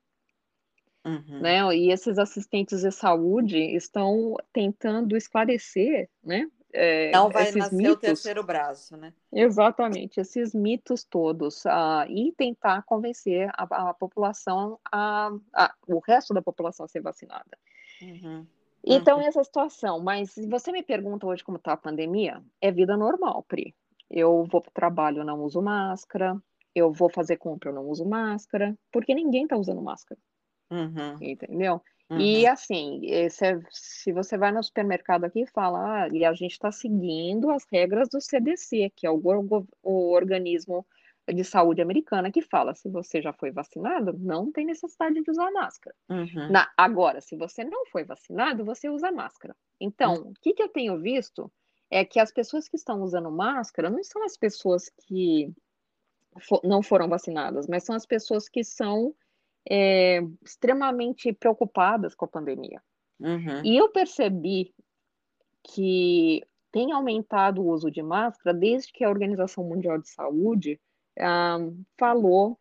[1.04, 1.40] Uhum.
[1.40, 1.76] Né?
[1.76, 6.48] E esses assistentes de saúde estão tentando esclarecer, né?
[6.72, 7.94] É, Não vai nascer mitos.
[7.94, 9.12] o terceiro braço, né?
[9.32, 16.32] Exatamente, esses mitos todos, uh, e tentar convencer a, a população, a, a, o resto
[16.32, 17.58] da população a ser vacinada.
[18.00, 18.46] Uhum.
[18.84, 19.24] Então, uhum.
[19.24, 23.44] essa situação, mas se você me pergunta hoje como está a pandemia, é vida normal,
[23.46, 23.74] Pri.
[24.10, 26.36] Eu vou para o trabalho, não uso máscara,
[26.74, 30.20] eu vou fazer compra, eu não uso máscara, porque ninguém está usando máscara.
[30.70, 31.16] Uhum.
[31.20, 31.80] Entendeu?
[32.10, 32.18] Uhum.
[32.18, 33.00] E assim,
[33.30, 36.72] se, é, se, você vai no supermercado aqui e fala, ah, e a gente está
[36.72, 39.20] seguindo as regras do CDC, que é o,
[39.82, 40.84] o, organismo
[41.32, 45.50] de saúde americana, que fala, se você já foi vacinado, não tem necessidade de usar
[45.50, 45.94] máscara.
[46.08, 46.50] Uhum.
[46.50, 49.54] Na, agora, se você não foi vacinado, você usa máscara.
[49.80, 50.30] Então, uhum.
[50.30, 51.50] o que, que eu tenho visto
[51.90, 55.52] é que as pessoas que estão usando máscara não são as pessoas que
[56.40, 59.14] for, não foram vacinadas, mas são as pessoas que são
[59.68, 62.80] é, extremamente preocupadas com a pandemia.
[63.18, 63.64] Uhum.
[63.64, 64.72] E eu percebi
[65.62, 70.80] que tem aumentado o uso de máscara desde que a Organização Mundial de Saúde
[71.18, 72.58] um, falou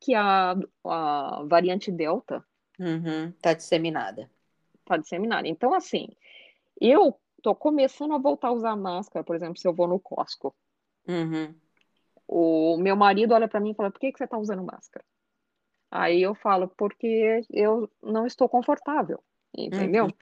[0.00, 4.30] que a, a variante Delta está uhum, tá disseminada.
[4.80, 5.46] Está disseminada.
[5.46, 6.08] Então, assim,
[6.80, 10.54] eu estou começando a voltar a usar máscara, por exemplo, se eu vou no Costco.
[11.06, 11.54] Uhum.
[12.26, 15.04] O meu marido olha para mim e fala: por que, que você está usando máscara?
[15.90, 19.22] Aí eu falo, porque eu não estou confortável,
[19.56, 20.04] entendeu?
[20.04, 20.12] Uhum.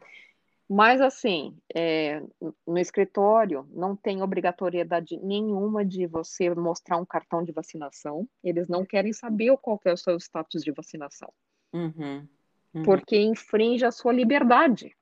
[0.69, 2.23] Mas, assim, é,
[2.67, 8.29] no escritório não tem obrigatoriedade nenhuma de você mostrar um cartão de vacinação.
[8.45, 11.33] Eles não querem saber qual é o seu status de vacinação.
[11.73, 12.29] Uhum.
[12.75, 12.83] Uhum.
[12.83, 14.95] Porque infringe a sua liberdade.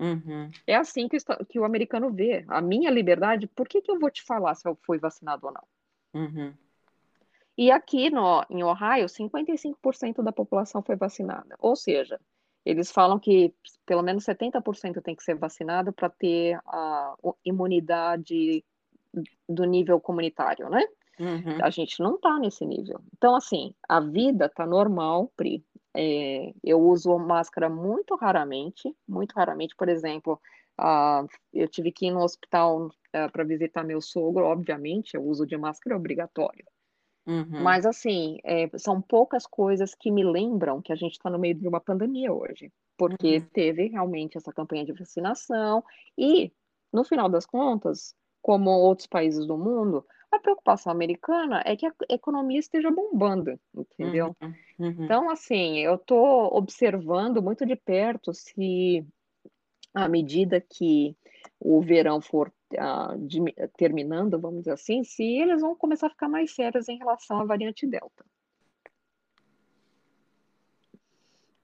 [0.00, 0.50] Uhum.
[0.66, 1.18] É assim que,
[1.48, 2.42] que, o americano vê.
[2.48, 5.52] A minha liberdade, por que, que eu vou te falar se eu fui vacinado ou
[5.52, 6.22] não?
[6.22, 6.54] Uhum.
[7.58, 11.54] E aqui no, em Ohio, 55% da população foi vacinada.
[11.58, 12.18] Ou seja,
[12.64, 13.54] eles falam que
[13.86, 18.64] pelo menos 70% tem que ser vacinado para ter a imunidade
[19.48, 20.84] do nível comunitário, né?
[21.18, 21.62] Uhum.
[21.62, 23.00] A gente não está nesse nível.
[23.16, 25.64] Então, assim, a vida está normal, Pri.
[25.94, 29.74] É, eu uso máscara muito raramente, muito raramente.
[29.76, 30.40] Por exemplo,
[30.80, 35.46] uh, eu tive que ir no hospital uh, para visitar meu sogro, obviamente, o uso
[35.46, 36.64] de máscara é obrigatório.
[37.30, 37.62] Uhum.
[37.62, 41.54] Mas, assim, é, são poucas coisas que me lembram que a gente está no meio
[41.54, 43.46] de uma pandemia hoje, porque uhum.
[43.52, 45.84] teve realmente essa campanha de vacinação
[46.18, 46.52] e,
[46.92, 51.92] no final das contas, como outros países do mundo, a preocupação americana é que a
[52.08, 54.34] economia esteja bombando, entendeu?
[54.42, 54.54] Uhum.
[54.80, 55.04] uhum.
[55.04, 59.06] Então, assim, eu estou observando muito de perto se,
[59.94, 61.16] à medida que
[61.60, 63.40] o verão for uh, de,
[63.76, 67.44] terminando, vamos dizer assim, se eles vão começar a ficar mais sérios em relação à
[67.44, 68.24] variante Delta.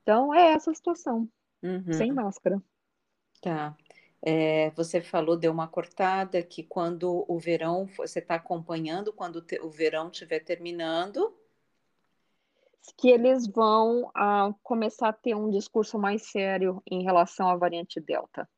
[0.02, 1.28] Então, é essa a situação,
[1.62, 1.92] uhum.
[1.92, 2.62] sem máscara.
[3.40, 3.76] Tá.
[4.22, 9.70] É, você falou, deu uma cortada, que quando o verão, você está acompanhando, quando o
[9.70, 11.36] verão estiver terminando.
[12.96, 18.00] Que eles vão uh, começar a ter um discurso mais sério em relação à variante
[18.00, 18.48] Delta.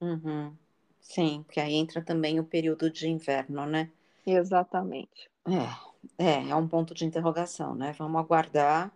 [0.00, 0.56] Uhum.
[1.02, 3.90] Sim, porque aí entra também o período de inverno, né?
[4.24, 5.28] Exatamente.
[5.46, 7.92] É, é, é um ponto de interrogação, né?
[7.98, 8.92] Vamos aguardar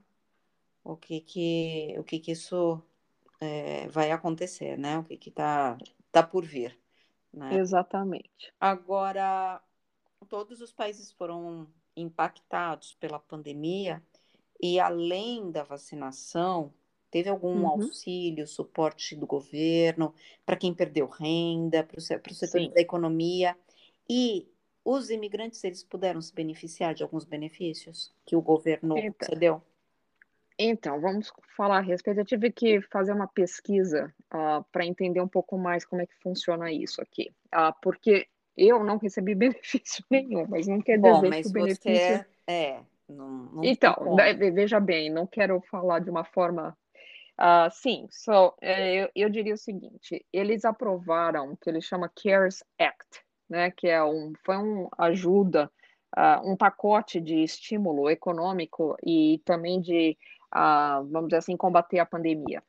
[0.84, 2.80] o que que, o que, que isso
[3.40, 4.98] é, vai acontecer, né?
[4.98, 5.76] O que que tá,
[6.12, 6.78] tá por vir,
[7.34, 7.56] né?
[7.56, 8.52] Exatamente.
[8.60, 9.60] Agora,
[10.28, 14.02] todos os países foram impactados pela pandemia
[14.60, 16.72] e além da vacinação,
[17.10, 17.68] Teve algum uhum.
[17.68, 22.70] auxílio, suporte do governo para quem perdeu renda, para o setor Sim.
[22.70, 23.56] da economia?
[24.08, 24.48] E
[24.84, 29.62] os imigrantes, eles puderam se beneficiar de alguns benefícios que o governo cedeu?
[30.58, 32.20] Então, vamos falar a respeito.
[32.20, 36.14] Eu tive que fazer uma pesquisa uh, para entender um pouco mais como é que
[36.22, 37.30] funciona isso aqui.
[37.54, 38.26] Uh, porque
[38.56, 41.84] eu não recebi benefício nenhum, mas não quer Bom, dizer mas que o benefício.
[41.84, 44.16] Você é, não, não então,
[44.54, 46.76] veja bem, não quero falar de uma forma.
[47.38, 52.08] Uh, sim, so, é, eu, eu diria o seguinte: eles aprovaram o que eles chamam
[52.14, 55.70] CARES Act, né, que é um, foi uma ajuda,
[56.16, 60.16] uh, um pacote de estímulo econômico e também de,
[60.54, 62.62] uh, vamos dizer assim, combater a pandemia.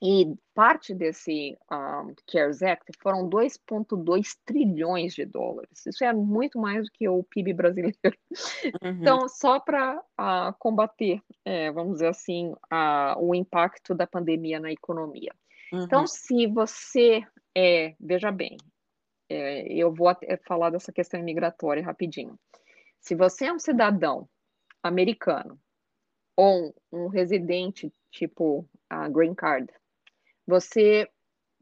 [0.00, 5.84] E parte desse um, CARES Act foram 2,2 trilhões de dólares.
[5.86, 7.96] Isso é muito mais do que o PIB brasileiro.
[8.82, 8.90] Uhum.
[9.00, 14.70] Então, só para uh, combater, é, vamos dizer assim, uh, o impacto da pandemia na
[14.70, 15.34] economia.
[15.66, 15.84] Então, uhum.
[15.84, 17.26] Então, se você,
[17.56, 18.56] é, veja bem,
[19.28, 20.08] é, eu vou
[20.46, 22.38] falar dessa questão imigratória rapidinho.
[23.00, 24.28] Se você é um cidadão
[24.82, 25.58] americano
[26.36, 29.72] ou um residente tipo a green card
[30.48, 31.06] você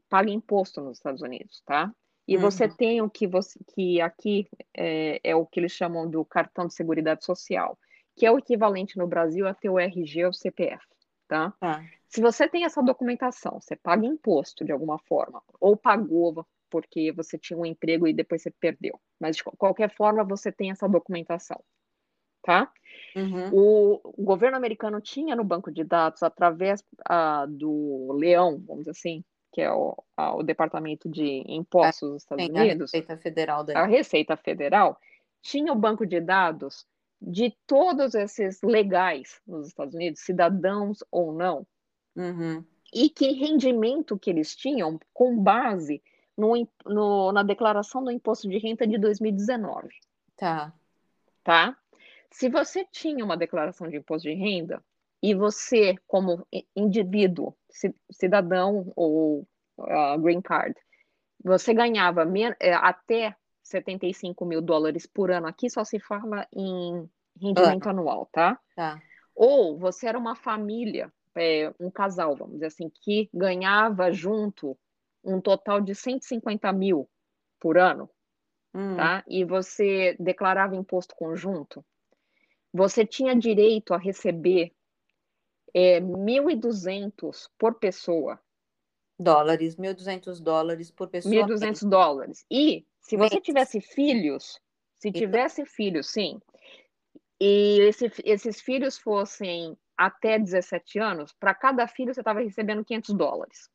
[0.09, 1.93] paga imposto nos Estados Unidos, tá?
[2.25, 2.41] E uhum.
[2.41, 6.67] você tem o que você que aqui é, é, o que eles chamam do cartão
[6.67, 7.77] de seguridade social,
[8.15, 10.85] que é o equivalente no Brasil a ter o RG ou CPF,
[11.27, 11.53] tá?
[11.59, 11.83] tá?
[12.07, 17.37] Se você tem essa documentação, você paga imposto de alguma forma, ou pagou porque você
[17.37, 21.61] tinha um emprego e depois você perdeu, mas de qualquer forma você tem essa documentação,
[22.47, 22.71] tá?
[23.13, 23.49] Uhum.
[23.51, 26.81] O, o, governo americano tinha no banco de dados, através
[27.49, 32.93] do Leão, vamos dizer assim, que é o, o Departamento de Impostos dos Estados Unidos,
[32.93, 34.97] a Receita Federal, a Receita Federal,
[35.41, 36.85] tinha o banco de dados
[37.21, 41.67] de todos esses legais nos Estados Unidos, cidadãos ou não,
[42.15, 42.63] uhum.
[42.93, 46.01] e que rendimento que eles tinham com base
[46.37, 46.53] no,
[46.85, 49.89] no, na declaração do imposto de renda de 2019.
[50.37, 50.71] Tá.
[51.43, 51.75] Tá?
[52.37, 54.79] Se você tinha uma declaração de imposto de renda
[55.23, 57.57] e você, como indivíduo,
[58.11, 59.47] cidadão ou
[59.79, 60.79] uh, green card,
[61.43, 67.09] você ganhava é, até 75 mil dólares por ano, aqui só se fala em
[67.41, 67.89] rendimento ah.
[67.89, 68.59] anual, tá?
[68.75, 69.01] tá?
[69.33, 74.77] Ou você era uma família, é, um casal, vamos dizer assim, que ganhava junto
[75.23, 77.09] um total de 150 mil
[77.59, 78.07] por ano,
[78.75, 78.95] hum.
[78.95, 79.23] tá?
[79.27, 81.83] E você declarava imposto conjunto,
[82.77, 84.71] você tinha direito a receber
[85.73, 88.39] é, 1.200 por pessoa.
[89.19, 91.33] Dólares, 1.200 dólares por pessoa.
[91.33, 92.45] 1.200 dólares.
[92.51, 94.59] E se você tivesse filhos,
[94.99, 96.39] se então tivesse filhos, sim,
[97.39, 103.15] e esse, esses filhos fossem até 17 anos, para cada filho você estava recebendo 500
[103.15, 103.69] dólares.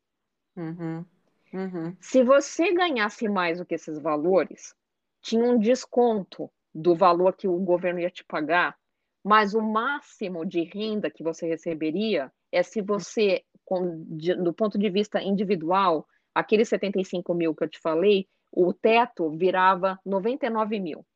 [0.56, 1.04] Uhum.
[1.52, 1.96] Uhum.
[2.00, 4.74] Se você ganhasse mais do que esses valores,
[5.20, 8.76] tinha um desconto do valor que o governo ia te pagar
[9.24, 14.78] mas o máximo de renda que você receberia é se você, com, de, do ponto
[14.78, 21.06] de vista individual, aqueles 75 mil que eu te falei, o teto virava 99 mil.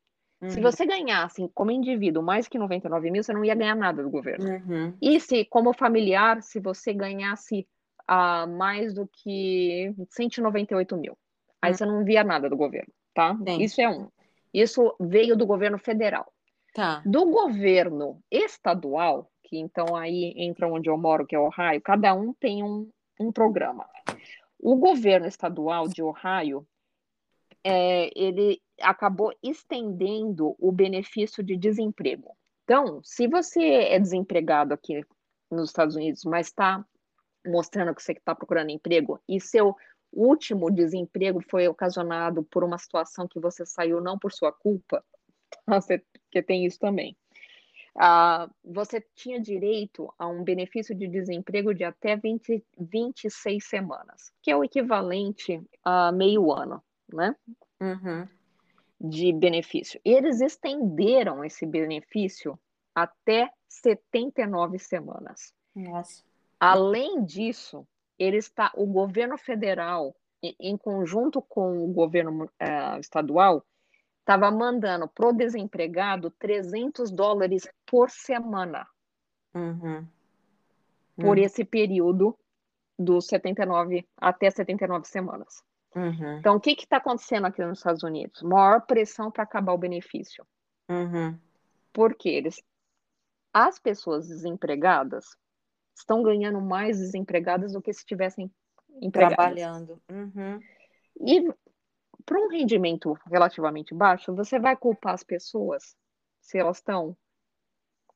[0.40, 0.50] Uhum.
[0.50, 4.11] Se você ganhasse como indivíduo mais que 99 mil, você não ia ganhar nada do
[4.11, 4.48] governo.
[4.48, 4.94] Uhum.
[5.00, 7.66] E se, como familiar, se você ganhasse
[8.02, 11.18] uh, mais do que 198 mil,
[11.61, 11.76] aí uhum.
[11.76, 13.36] você não via nada do governo, tá?
[13.36, 13.62] Sim.
[13.62, 14.09] Isso é um.
[14.52, 16.32] Isso veio do governo federal.
[16.77, 17.03] Tá.
[17.07, 22.35] Do governo estadual, que então aí entra onde eu moro, que é Ohio, cada um
[22.35, 23.89] tem um, um programa.
[24.61, 26.68] O governo estadual de Ohio,
[27.64, 32.37] é, ele acabou estendendo o benefício de desemprego.
[32.64, 35.03] Então, se você é desempregado aqui
[35.51, 36.85] nos Estados Unidos, mas está
[37.47, 39.74] mostrando que você está procurando emprego e seu
[40.12, 45.03] último desemprego foi ocasionado por uma situação que você saiu não por sua culpa,
[45.66, 46.05] você
[46.37, 47.16] que tem isso também.
[47.97, 54.51] Uh, você tinha direito a um benefício de desemprego de até 20, 26 semanas, que
[54.51, 57.34] é o equivalente a meio ano, né?
[57.80, 58.28] Uhum.
[59.01, 59.99] De benefício.
[60.05, 62.59] Eles estenderam esse benefício
[62.95, 65.55] até 79 semanas.
[65.74, 66.22] Nossa.
[66.61, 67.87] Além disso,
[68.18, 73.64] ele está, o governo federal, em conjunto com o governo uh, estadual,
[74.27, 78.85] estava mandando pro desempregado 300 dólares por semana.
[79.55, 80.05] Uhum.
[81.14, 81.45] Por uhum.
[81.45, 82.37] esse período
[82.99, 85.62] dos 79 até 79 semanas.
[85.95, 86.39] Uhum.
[86.39, 88.43] Então, o que está acontecendo aqui nos Estados Unidos?
[88.43, 90.45] Maior pressão para acabar o benefício.
[90.91, 91.39] Uhum.
[91.93, 92.61] Porque eles,
[93.55, 95.24] as pessoas desempregadas
[95.97, 98.51] estão ganhando mais desempregadas do que se estivessem
[99.01, 99.37] empregadas.
[99.37, 100.03] Trabalhando.
[100.11, 100.61] Uhum.
[101.20, 101.49] E
[102.27, 105.97] para um rendimento relativamente baixo, você vai culpar as pessoas
[106.41, 107.16] se elas estão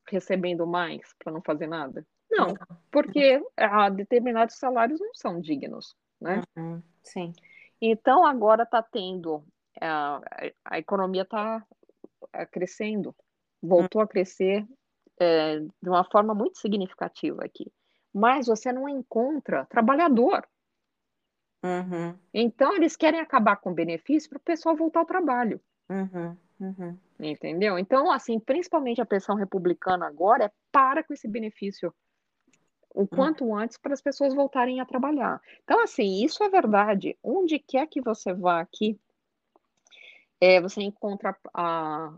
[0.07, 2.05] recebendo mais para não fazer nada?
[2.29, 2.53] Não,
[2.91, 6.41] porque ah, determinados salários não são dignos, né?
[6.55, 7.33] Uhum, sim.
[7.81, 9.43] Então agora está tendo
[9.79, 10.21] a,
[10.65, 11.65] a economia está
[12.51, 13.15] crescendo,
[13.61, 14.65] voltou a crescer
[15.19, 17.71] é, de uma forma muito significativa aqui.
[18.13, 20.45] Mas você não encontra trabalhador.
[21.63, 22.15] Uhum.
[22.33, 25.59] Então eles querem acabar com o benefício para o pessoal voltar ao trabalho.
[25.89, 26.37] Uhum.
[26.59, 26.97] Uhum.
[27.19, 27.77] Entendeu?
[27.77, 31.93] Então, assim, principalmente a pressão republicana agora é para com esse benefício
[32.93, 35.41] o quanto antes para as pessoas voltarem a trabalhar.
[35.63, 37.17] Então, assim, isso é verdade.
[37.23, 38.99] Onde quer que você vá aqui,
[40.39, 42.13] é, você encontra a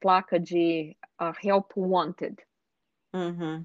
[0.00, 2.36] placa de a Help Wanted,
[3.12, 3.64] Uhum.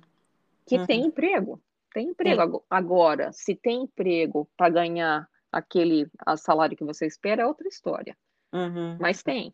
[0.66, 0.86] que Uhum.
[0.86, 1.62] tem emprego.
[1.94, 2.42] Tem emprego.
[2.42, 7.68] Ago- Agora, se tem emprego para ganhar aquele a salário que você espera, é outra
[7.68, 8.16] história.
[8.54, 8.98] Uhum.
[9.00, 9.54] Mas tem.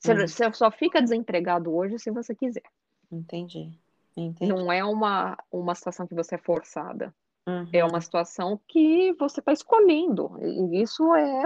[0.00, 0.26] Você, Uhum.
[0.28, 2.64] você só fica desempregado hoje se você quiser.
[3.10, 3.70] Entendi.
[4.16, 4.50] Entendi.
[4.52, 7.14] Não é uma, uma situação que você é forçada.
[7.46, 7.68] Uhum.
[7.72, 10.36] É uma situação que você está escolhendo.
[10.42, 11.42] E isso é,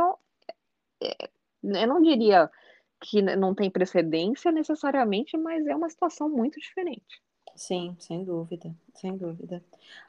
[1.03, 1.29] é-
[1.63, 2.51] Eu não diria
[3.03, 7.21] que não tem precedência necessariamente, mas é uma situação muito diferente.
[7.55, 9.63] Sim, sem dúvida, sem dúvida.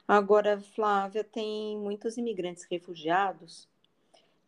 [0.08, 3.68] Agora, Flávia, tem muitos imigrantes refugiados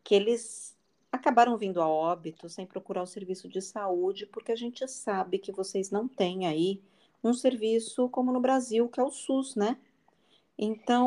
[0.04, 0.76] que eles
[1.12, 5.52] acabaram vindo a óbito sem procurar o serviço de saúde, porque a gente sabe que
[5.52, 6.82] vocês não têm aí
[7.24, 9.78] um serviço como no Brasil, que é o SUS, né?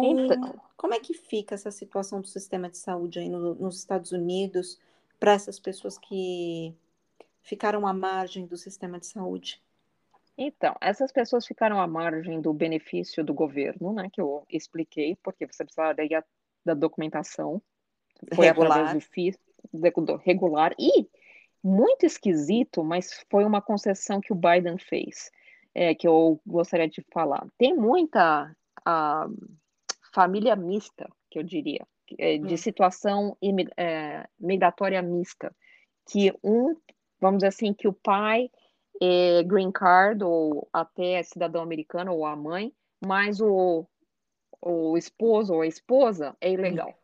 [0.01, 3.77] Então, Então, como é que fica essa situação do sistema de saúde aí no- nos
[3.79, 4.79] Estados Unidos
[5.19, 6.73] para essas pessoas que
[7.41, 9.61] ficaram à margem do sistema de saúde?
[10.37, 15.45] Então, essas pessoas ficaram à margem do benefício do governo, né, que eu expliquei, porque
[15.47, 16.23] você precisaria
[16.65, 17.61] da documentação,
[18.33, 18.93] foi através Regular.
[18.93, 19.37] do FIS
[19.73, 21.07] do regular e
[21.63, 25.31] muito esquisito, mas foi uma concessão que o Biden fez,
[25.73, 27.45] é, que eu gostaria de falar.
[27.57, 29.27] Tem muita ah,
[30.13, 31.85] família mista, que eu diria,
[32.17, 32.57] é, de Hum.
[32.57, 35.53] situação imi- é, migratória mista,
[36.09, 36.75] que um,
[37.19, 38.49] vamos dizer assim, que o pai
[39.01, 42.73] é green card ou até cidadão americano ou a mãe,
[43.05, 43.87] mas o,
[44.61, 46.97] o esposo ou a esposa é ilegal.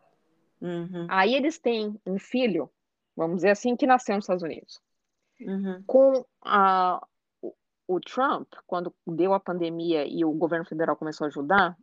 [0.62, 2.70] Uhum, Aí eles têm um filho,
[3.16, 4.82] vamos dizer assim, que nasceu nos Estados Unidos.
[5.40, 7.06] uhum, Com a,
[7.42, 7.54] o,
[7.88, 11.78] o Trump, quando deu a pandemia e o governo federal começou a ajudar,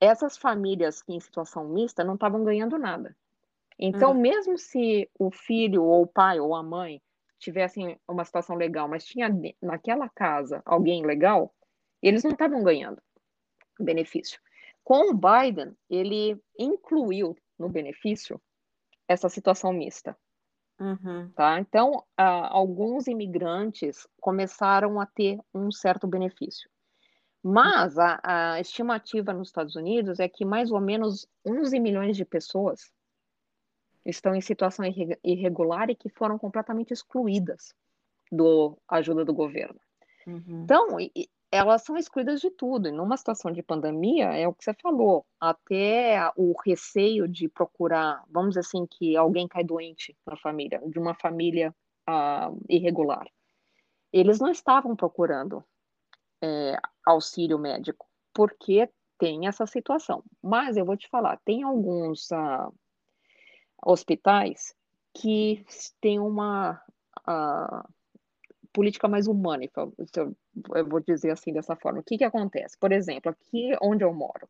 [0.00, 3.16] essas famílias que em situação mista não estavam ganhando nada.
[3.78, 4.20] Então, Uhum.
[4.20, 7.02] mesmo se o filho ou o pai ou a mãe
[7.42, 9.28] tivessem uma situação legal, mas tinha
[9.60, 11.52] naquela casa alguém legal,
[12.00, 13.02] eles não estavam ganhando
[13.78, 14.40] benefício.
[14.84, 18.40] Com o Biden, ele incluiu no benefício
[19.08, 20.16] essa situação mista,
[20.78, 21.58] uhum, tá?
[21.58, 26.70] Então, ah, alguns imigrantes começaram a ter um certo benefício.
[27.42, 32.24] Mas a, a estimativa nos Estados Unidos é que mais ou menos 11 milhões de
[32.24, 32.92] pessoas
[34.04, 37.74] estão em situação irre- irregular e que foram completamente excluídas
[38.32, 39.80] do ajuda do governo.
[40.26, 40.96] uhum, Então,
[41.50, 42.88] elas são excluídas de tudo.
[42.88, 48.24] E numa situação de pandemia, é o que você falou, até o receio de procurar,
[48.30, 51.74] vamos dizer assim, que alguém cai doente na família, de uma família
[52.08, 53.26] ah, irregular.
[54.12, 55.64] Eles não estavam procurando
[56.42, 56.76] é,
[57.06, 58.88] auxílio médico, porque
[59.18, 60.24] tem essa situação.
[60.42, 62.70] Mas eu vou te falar, tem alguns ah,
[63.84, 64.74] hospitais
[65.14, 65.64] que
[66.00, 66.80] têm uma
[67.26, 67.86] ah,
[68.72, 70.34] política mais humana, então, se eu,
[70.74, 72.00] eu vou dizer assim dessa forma.
[72.00, 72.76] O que, que acontece?
[72.78, 74.48] Por exemplo, aqui onde eu moro,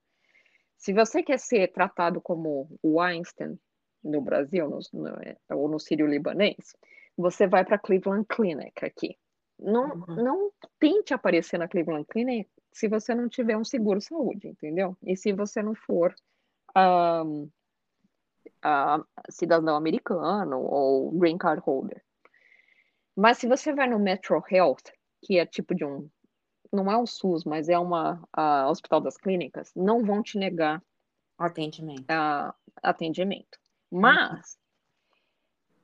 [0.77, 3.59] se você quer ser tratado como o Einstein
[4.03, 6.77] no Brasil, no, no, ou no Sírio Libanês,
[7.17, 9.17] você vai para Cleveland Clinic aqui.
[9.59, 10.17] Não, Uhum.
[10.17, 14.97] não tente aparecer na Cleveland Clinic se você não tiver um seguro saúde, entendeu?
[15.05, 16.13] E se você não for
[16.75, 17.23] ah,
[18.63, 22.03] ah, cidadão americano ou green card holder.
[23.17, 24.93] Mas se você vai no Metro Health,
[25.23, 26.09] que é tipo de um.
[26.73, 30.83] Não é um SUS, mas é uma ah, Hospital das Clínicas, não vão te negar
[31.39, 32.05] Atendimento.
[32.09, 33.59] ah, atendimento.
[33.91, 34.59] Mas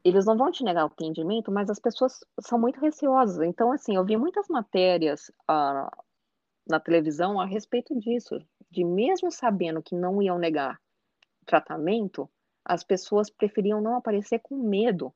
[0.02, 3.46] eles não vão te negar o atendimento, mas as pessoas são muito receosas.
[3.46, 5.90] Então, assim, eu vi muitas matérias ah,
[6.66, 10.80] na televisão a respeito disso, de mesmo sabendo que não iam negar
[11.44, 12.30] tratamento,
[12.68, 15.14] as pessoas preferiam não aparecer com medo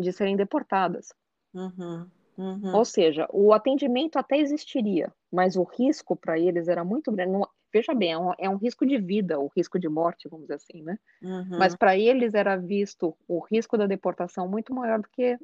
[0.00, 1.08] de serem deportadas.
[1.54, 7.10] Uhum, uhum, Ou seja, o atendimento até existiria, mas o risco para eles era muito
[7.12, 7.32] grande.
[7.32, 10.46] Não- veja bem, é um, é um risco de vida, o risco de morte, vamos
[10.46, 10.98] dizer assim, né?
[11.22, 11.48] uhum.
[11.58, 15.38] Mas para eles era visto o risco da deportação muito maior do que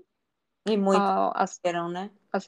[0.67, 2.11] E muitos a, eram, né?
[2.33, 2.39] a,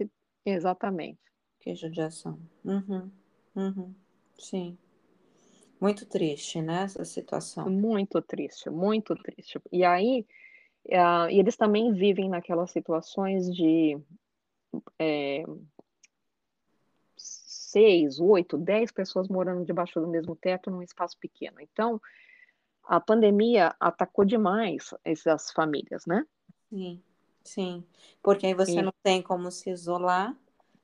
[0.45, 1.21] exatamente.
[1.61, 2.39] Que judiação.
[2.65, 3.11] Uhum,
[3.57, 3.95] uhum.
[4.39, 4.79] Sim.
[5.85, 7.71] Muito triste, né, essa situação.
[7.71, 9.61] Muito triste, muito triste.
[9.73, 10.27] E aí,
[10.93, 13.99] ah, eles também vivem naquelas situações de,
[14.99, 15.45] eh
[17.17, 21.61] 6, 8, 10 pessoas morando debaixo do mesmo teto num espaço pequeno.
[21.61, 22.01] Então,
[22.85, 26.25] a pandemia atacou demais essas famílias, né.
[26.71, 27.03] Sim,
[27.43, 27.85] sim,
[28.23, 30.37] porque aí você E não tem como se isolar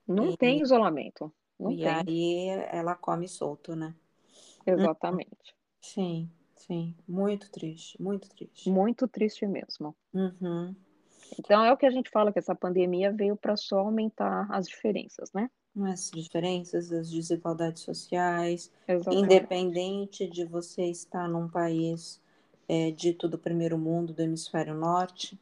[0.06, 1.96] Não e tem isolamento, não e tem.
[1.96, 3.94] aí ela come solto, né.
[4.66, 5.54] Exatamente.
[5.80, 8.70] Sim, sim, muito triste, muito triste.
[8.70, 9.94] Muito triste mesmo.
[10.12, 10.74] Uhum.
[11.38, 14.66] Então é o que a gente fala, que essa pandemia veio para só aumentar as
[14.66, 15.50] diferenças, né.
[15.82, 19.24] As diferenças, as desigualdades sociais, Exatamente.
[19.24, 22.20] independente de você estar num país,
[22.68, 25.38] eh, dito do primeiro mundo, do hemisfério norte,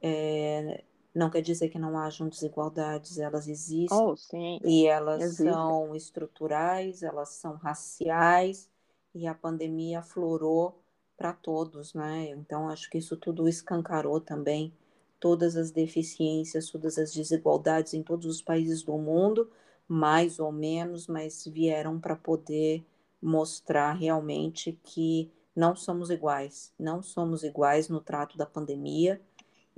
[0.00, 0.84] eh,
[1.16, 5.76] não quer dizer que não hajam desigualdades, elas existem, Oh, sim, e elas existem.
[5.82, 8.70] são estruturais, elas são raciais,
[9.14, 10.78] e a pandemia aflorou
[11.16, 12.28] para todos, né.
[12.30, 14.72] Então acho que isso tudo escancarou também
[15.18, 19.50] todas as deficiências, todas as desigualdades em todos os países do mundo,
[19.88, 22.84] mais ou menos, mas vieram para poder
[23.22, 29.20] mostrar realmente que não somos iguais, não somos iguais no trato da pandemia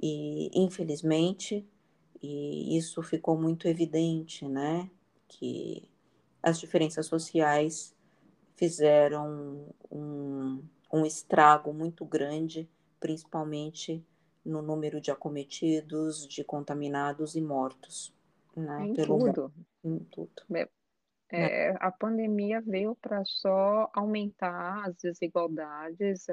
[0.03, 1.67] e, infelizmente,
[2.23, 4.91] e isso ficou muito evidente, né,
[5.29, 5.89] que
[6.43, 7.95] as diferenças sociais
[8.57, 12.71] fizeram um um estrago muito grande,
[13.01, 14.05] principalmente
[14.45, 18.15] no número de acometidos, de contaminados e mortos,
[18.57, 19.55] né, Em pelo mundo, tudo.
[19.85, 20.43] em tudo.
[20.55, 20.69] É
[21.33, 21.73] É.
[21.81, 26.27] a pandemia veio para só aumentar as desigualdades,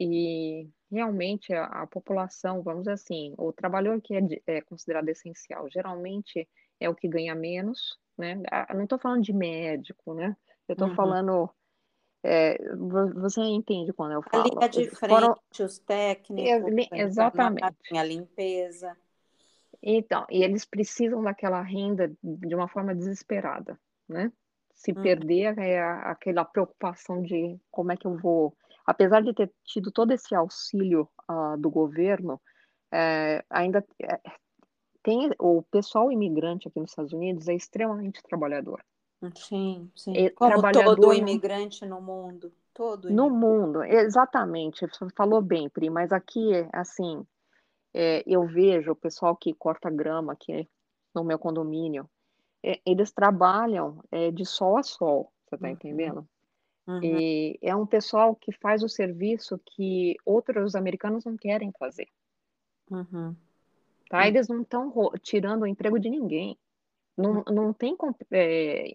[0.00, 5.68] e realmente a a população, vamos dizer assim, o trabalhador que é é considerado essencial,
[5.70, 6.48] geralmente
[6.80, 8.40] é o que ganha menos, né,
[8.74, 10.36] não estou falando de médico, né,
[10.68, 10.94] eu estou Uhum.
[10.96, 11.50] falando,
[12.76, 17.08] vo você entende quando eu A falo, linha de frente, foram os técnicos, a enfermagem,
[17.08, 17.98] exatamente.
[17.98, 18.96] a limpeza.
[19.82, 23.78] Então, e eles precisam daquela renda de uma forma desesperada,
[24.08, 24.32] né.
[24.74, 25.02] Se Uhum.
[25.02, 28.56] perder, é a aquela preocupação de como é que eu vou
[28.88, 32.40] apesar de ter tido todo esse auxílio, hã, do governo,
[32.92, 34.20] eh, ainda, eh,
[35.02, 38.82] tem o pessoal imigrante aqui nos Estados Unidos é extremamente trabalhador.
[39.34, 43.30] Sim, sim, como todo imigrante no mundo, todo No imigrante.
[43.30, 47.26] mundo, exatamente, você falou bem Pri, mas aqui, assim,
[47.94, 50.68] eh, eu vejo o pessoal que corta grama aqui
[51.14, 52.08] no meu condomínio,
[52.64, 55.74] eh, eles trabalham, eh, de sol a sol, você está Uhum.
[55.74, 56.28] entendendo?
[56.88, 57.02] Uhum.
[57.04, 62.08] E é um pessoal que faz o serviço que outros americanos não querem fazer.
[62.90, 63.36] Uhum.
[64.08, 64.24] Tá, Hum.
[64.24, 64.90] eles não estão
[65.22, 66.58] tirando o emprego de ninguém,
[67.16, 67.94] não não tem
[68.32, 68.92] eh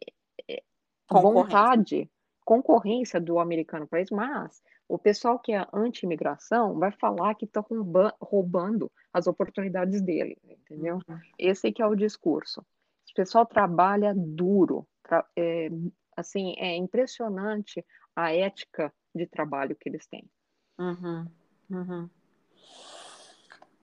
[0.47, 0.63] eh,
[1.07, 1.33] Concorrência.
[1.33, 2.11] vontade,
[2.43, 7.63] concorrência do americano para isso, mas o pessoal que é anti-imigração vai falar que estão
[7.63, 10.95] rouban roubando as oportunidades dele, entendeu?
[11.07, 11.19] Uhum.
[11.37, 12.65] Esse que é o discurso.
[13.05, 15.69] Esse pessoal trabalha duro, tra eh,
[16.15, 17.85] assim, é impressionante
[18.15, 20.29] a ética de trabalho que eles têm.
[20.77, 21.27] Uhum,
[21.69, 22.09] uhum.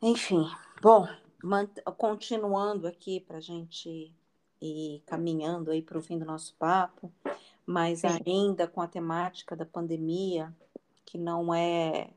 [0.03, 0.47] Enfim,
[0.81, 1.07] bom,
[1.97, 4.15] continuando aqui pra gente
[4.61, 7.13] ir caminhando aí para o fim do nosso papo,
[7.67, 8.21] mas Sim.
[8.27, 10.55] ainda com a temática da pandemia,
[11.05, 12.11] que não é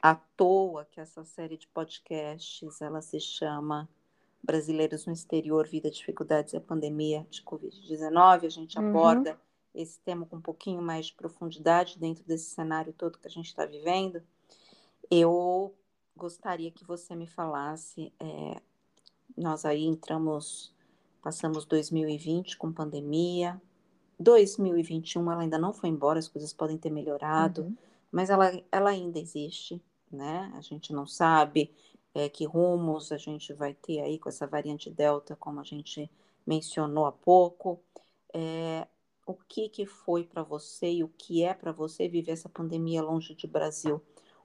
[0.00, 3.88] à toa que essa série de podcasts, ela se chama
[4.46, 8.88] Brasileiros no Exterior, Vida, Dificuldades e a Pandemia de Covid-19, a gente Uhum.
[8.88, 9.38] aborda
[9.74, 13.46] esse tema com um pouquinho mais de profundidade dentro desse cenário todo que a gente
[13.46, 14.22] está vivendo.
[15.10, 15.74] Eu
[16.16, 18.60] gostaria que você me falasse, eh,
[19.36, 20.74] nós aí entramos
[21.22, 23.60] passamos 2020 com pandemia,
[24.18, 27.76] 2021 ela ainda não foi embora, as coisas podem ter melhorado, Uhum.
[28.12, 31.70] mas ela ela ainda existe, né, a gente não sabe,
[32.16, 36.10] eh, que rumos a gente vai ter aí com essa variante delta, como a gente
[36.46, 37.78] mencionou há pouco.
[38.32, 38.86] Eh,
[39.26, 43.02] o que que foi para você e o que é para você viver essa pandemia
[43.02, 44.00] longe de Brasil?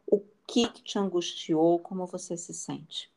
[0.06, 3.10] O que que te angustiou, como você se sente?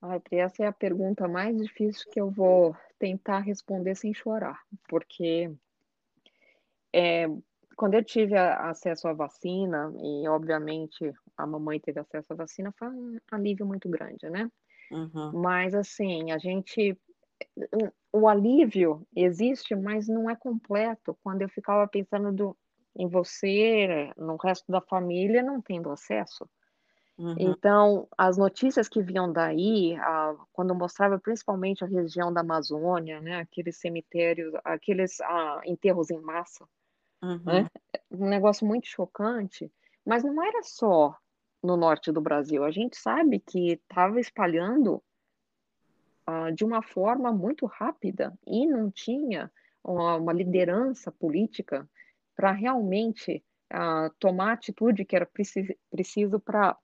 [0.00, 4.62] Ai, Pri, essa é a pergunta mais difícil que eu vou tentar responder sem chorar,
[4.88, 5.52] porque
[6.90, 7.28] eh,
[7.76, 12.88] quando eu tive acesso à vacina e obviamente a mamãe teve acesso à vacina, foi
[12.88, 14.50] um alívio muito grande, né.
[14.90, 15.32] Uhum.
[15.40, 16.96] Mas assim, a gente
[18.12, 22.56] o alívio existe, mas não é completo, quando eu ficava pensando do
[22.94, 26.46] em você, no resto da família não tendo acesso.
[27.18, 27.34] Uhum.
[27.38, 33.40] Então, as notícias que vinham daí, ah, quando mostrava principalmente a região da Amazônia, né,
[33.40, 36.66] aqueles cemitérios, aqueles, ah, enterros em massa.
[37.22, 37.42] Uhum.
[37.44, 37.66] Né?
[38.10, 39.70] Um negócio muito chocante,
[40.04, 41.16] mas não era só
[41.62, 42.64] no norte do Brasil.
[42.64, 45.02] A gente sabe que estava espalhando
[46.28, 49.50] uh, de uma forma muito rápida e não tinha
[49.84, 51.88] uma, uma liderança política
[52.34, 56.76] para realmente uh, tomar a atitude que era preciso, preciso para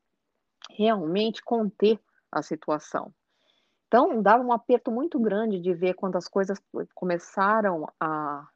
[0.70, 2.00] realmente conter
[2.30, 3.12] a situação.
[3.86, 6.60] Então, dava um aperto muito grande de ver quando as coisas
[6.94, 8.46] começaram a,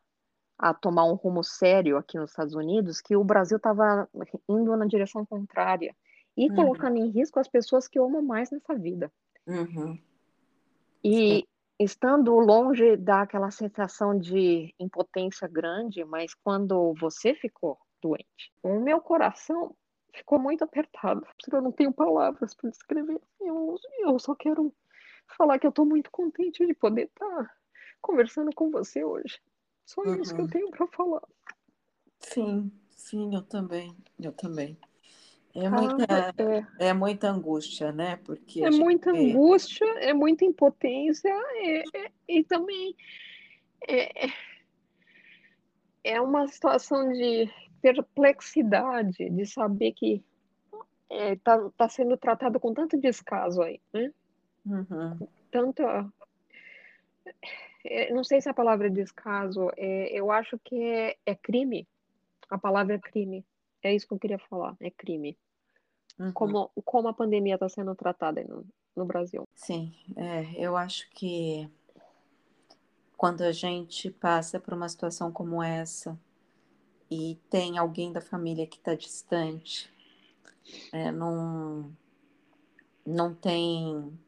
[0.62, 4.08] a tomar um rumo sério aqui nos Estados Unidos, que o Brasil estava
[4.48, 5.92] indo na direção contrária
[6.36, 6.54] e uhum.
[6.54, 9.12] colocando em risco as pessoas que eu amo mais nessa vida.
[9.44, 9.98] Uhum.
[11.02, 11.44] E Sim.
[11.80, 19.74] estando longe daquela sensação de impotência grande, mas quando você ficou doente, o meu coração
[20.14, 21.26] ficou muito apertado.
[21.52, 23.20] Eu não tenho palavras para descrever.
[23.40, 24.72] Eu, eu só quero
[25.36, 27.50] falar que eu estou muito contente de poder estar tá
[28.00, 29.40] conversando com você hoje.
[29.84, 30.20] Só uhum.
[30.20, 30.50] isso que eu uhum.
[30.50, 31.22] tenho para falar.
[32.20, 34.78] Sim, sim, eu também, eu também.
[35.54, 36.34] É muita,
[36.78, 38.16] é, é muita angústia, né?
[38.24, 42.96] Porque é muita angústia, é muita impotência, é, é, e também
[43.86, 44.32] é, é,
[46.04, 47.50] é uma situação de
[47.82, 50.24] perplexidade, de saber que
[51.10, 54.10] está é, tá sendo tratado com tanto descaso aí, né?
[54.64, 55.28] Uhum.
[55.50, 56.10] Tanta.
[57.84, 61.86] É, não sei se a palavra é descaso, é, eu acho que é, é, crime.
[62.48, 63.44] A palavra é crime.
[63.82, 65.36] É isso que eu queria falar, é crime.
[66.18, 66.32] Uhum.
[66.32, 68.64] Como, como a pandemia está sendo tratada no,
[68.94, 69.48] no Brasil.
[69.54, 71.68] Sim, é, eu acho que
[73.16, 76.18] quando a gente passa por uma situação como essa
[77.10, 79.92] e tem alguém da família que está distante,
[80.92, 81.92] é, não,
[83.04, 84.18] não tem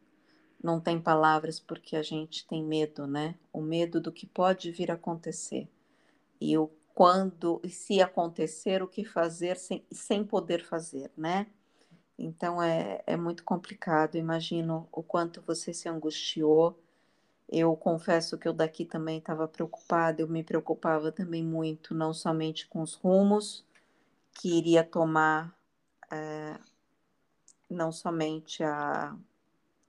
[0.65, 3.35] não tem palavras porque a gente tem medo, né?
[3.53, 5.69] O medo do que pode vir a acontecer.
[6.41, 11.47] E o quando, e se acontecer, o que fazer sem, sem poder fazer, né?
[12.19, 14.17] Então é, é muito complicado.
[14.17, 16.79] Imagino o quanto você se angustiou.
[17.49, 22.67] Eu confesso que eu daqui também estava preocupada, eu me preocupava também muito, não somente
[22.69, 23.65] com os rumos
[24.33, 25.55] que iria tomar,
[26.11, 26.59] é,
[27.69, 29.15] não somente a,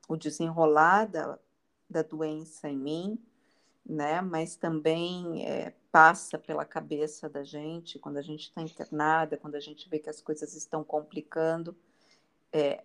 [0.08, 1.40] o desenrolar da,
[1.90, 3.20] da doença em mim,
[3.86, 4.22] né?
[4.22, 9.60] Mas também é, passa pela cabeça da gente quando a gente está internada, quando a
[9.60, 11.76] gente vê que as coisas estão complicando,
[12.52, 12.84] é,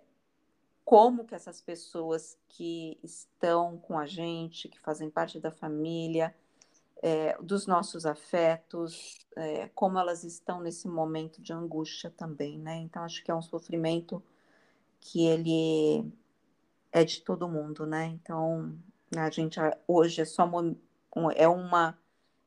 [0.85, 6.35] como que essas pessoas que estão com a gente, que fazem parte da família,
[7.03, 12.77] é, dos nossos afetos, é, como elas estão nesse momento de angústia também, né?
[12.77, 14.23] Então acho que é um sofrimento
[15.01, 16.13] que ele
[16.93, 18.07] é de todo mundo, né?
[18.07, 18.77] Então,
[19.17, 20.49] a gente hoje é só
[21.35, 21.99] é uma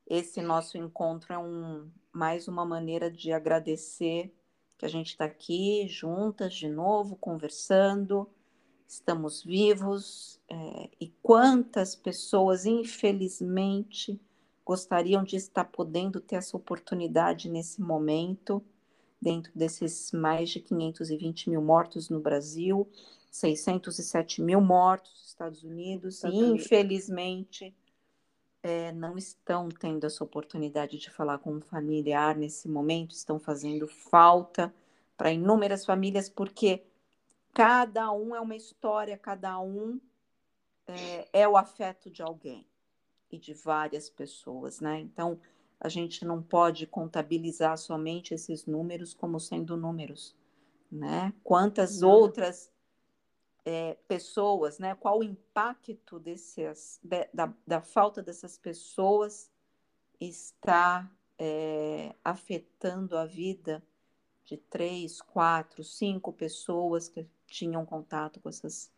[0.06, 4.34] esse nosso encontro é um mais uma maneira de agradecer
[4.78, 8.30] que a gente está aqui juntas de novo conversando,
[8.88, 14.20] estamos vivos é, e quantas pessoas infelizmente
[14.66, 18.64] gostariam de estar podendo ter essa oportunidade nesse momento
[19.22, 22.88] dentro desses mais de 520 mil mortos no Brasil
[23.34, 27.76] 607 mil mortos nos Estados Unidos, e infelizmente
[28.62, 33.88] é, não estão tendo essa oportunidade de falar com um familiar nesse momento, estão fazendo
[33.88, 34.72] falta
[35.18, 36.84] para inúmeras famílias, porque
[37.56, 40.00] cada um é uma história, cada um
[40.86, 42.68] é, é o afeto de alguém
[43.32, 45.00] e de várias pessoas, né?
[45.00, 45.40] Então,
[45.80, 50.36] a gente não pode contabilizar somente esses números como sendo números,
[50.92, 51.34] né?
[51.44, 52.72] Quantas outras
[53.66, 54.96] é, pessoas, né?
[54.96, 59.50] Qual o impacto desses, de, da, da falta dessas pessoas
[60.20, 63.82] está é, afetando a vida
[64.46, 68.92] de três, quatro, cinco pessoas que tinham contato com essas,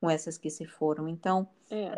[0.00, 1.08] com essas que se foram.
[1.08, 1.96] Então, é.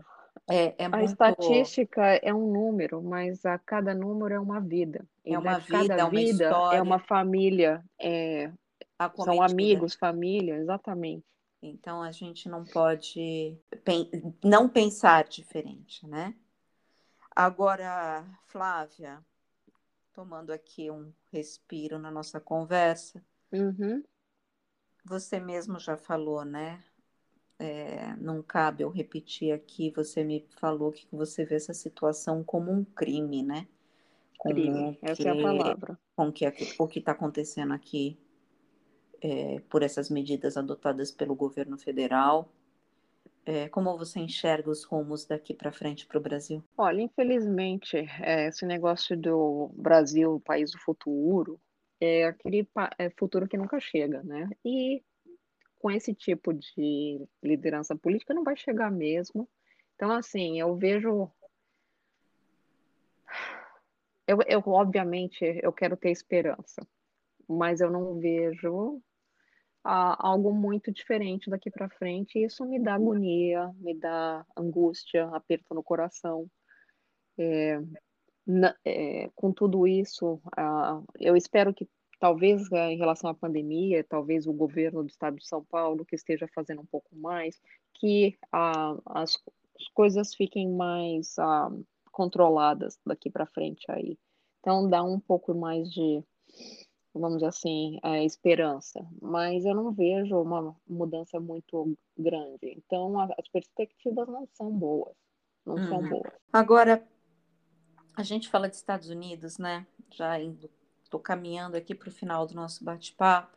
[0.49, 1.05] É, é a muito...
[1.05, 5.07] estatística é um número, mas a cada número é uma vida.
[5.25, 6.79] E é uma vida, é uma história.
[6.79, 8.53] É uma família, é,
[9.17, 11.25] são amigos, família, exatamente.
[11.67, 13.59] Então a gente não pode
[14.45, 16.35] não pensar diferente, né?
[17.35, 19.25] Agora, Flávia,
[20.13, 24.03] tomando aqui um respiro na nossa conversa, uhum.
[25.05, 26.85] você mesmo já falou, né?
[27.59, 32.71] É, não cabe eu repetir aqui, você me falou que você vê essa situação como
[32.71, 33.67] um crime, né?
[34.41, 35.99] crime, essa que, é a palavra.
[36.15, 36.47] Com que,
[36.79, 38.19] o que está acontecendo aqui
[39.25, 42.53] é, por essas medidas adotadas pelo governo federal.
[43.47, 46.63] É, como você enxerga os rumos daqui para frente para o Brasil?
[46.77, 51.59] Olha, infelizmente, é, esse negócio do Brasil, país do futuro,
[51.99, 52.69] é aquele
[52.99, 54.51] é, futuro que nunca chega, né?
[54.63, 55.03] E
[55.79, 59.49] com esse tipo de liderança política não vai chegar mesmo.
[59.95, 61.31] Então, assim, eu vejo.
[64.27, 66.87] Eu, eu obviamente, eu quero ter esperança,
[67.47, 69.03] mas eu não vejo
[69.85, 72.39] algo muito diferente daqui para frente.
[72.39, 76.51] E isso me dá agonia, me dá angústia, aperto no coração.
[77.37, 77.81] É,
[78.47, 81.89] na, é, com tudo isso, uh, eu espero que
[82.21, 86.15] talvez uh, em relação à pandemia, talvez o governo do estado de São Paulo que
[86.15, 87.61] esteja fazendo um pouco mais,
[87.95, 89.37] que as, as,
[89.93, 91.37] coisas fiquem mais
[92.13, 94.17] controladas daqui para frente aí.
[94.61, 96.23] Então dá um pouco mais de
[97.21, 102.75] vamos dizer assim, a esperança, mas eu não vejo uma mudança muito grande.
[102.77, 105.15] Então, as perspectivas não são boas,
[105.65, 105.89] não uhum.
[105.89, 106.33] são boas.
[106.53, 107.07] Agora,
[108.17, 109.87] a gente fala de Estados Unidos, né?
[110.11, 110.69] Já indo,
[111.03, 113.57] estou caminhando aqui para o final do nosso bate-papo.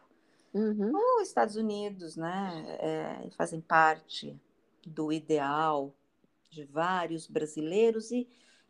[0.53, 0.91] Uhum.
[1.21, 4.39] Os Estados Unidos, né, é, fazem parte
[4.85, 5.93] do ideal
[6.49, 8.27] de vários brasileiros e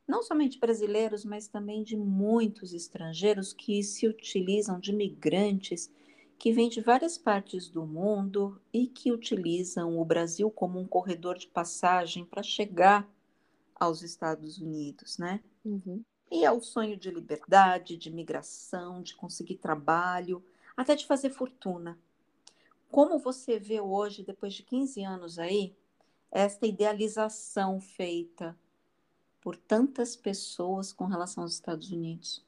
[0.08, 5.91] não somente brasileiros, mas também de muitos estrangeiros que se utilizam de migrantes
[6.39, 11.38] que vêm de várias partes do mundo e que utilizam o Brasil como um corredor
[11.38, 13.10] de passagem para chegar
[13.76, 15.43] aos Estados Unidos, né?
[15.66, 16.03] Uhum.
[16.32, 20.43] E é o sonho de liberdade, de migração, de conseguir trabalho,
[20.76, 21.97] até de fazer fortuna.
[22.91, 25.76] Como você vê hoje, depois de 15 anos aí,
[26.32, 28.55] esta idealização feita
[29.48, 32.45] por tantas pessoas com relação aos Estados Unidos?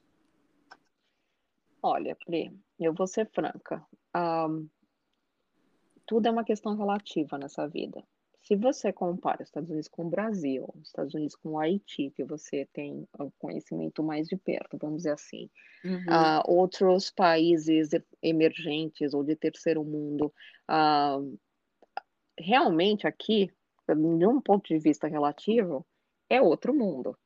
[1.80, 3.82] Olha, Pri, eu vou ser franca.
[4.14, 4.68] Um,
[6.04, 8.06] tudo é uma questão relativa nessa vida.
[8.42, 12.10] Se você compara os Estados Unidos com o Brasil, os Estados Unidos com o Haiti,
[12.10, 15.48] que você tem o conhecimento mais de perto, vamos dizer assim,
[15.82, 16.00] uhum.
[16.00, 17.88] uh, outros países
[18.22, 20.30] emergentes ou de terceiro mundo,
[20.70, 21.38] uh,
[22.38, 23.50] realmente aqui,
[23.88, 25.86] de um ponto de vista relativo,
[26.30, 27.16] é outro mundo,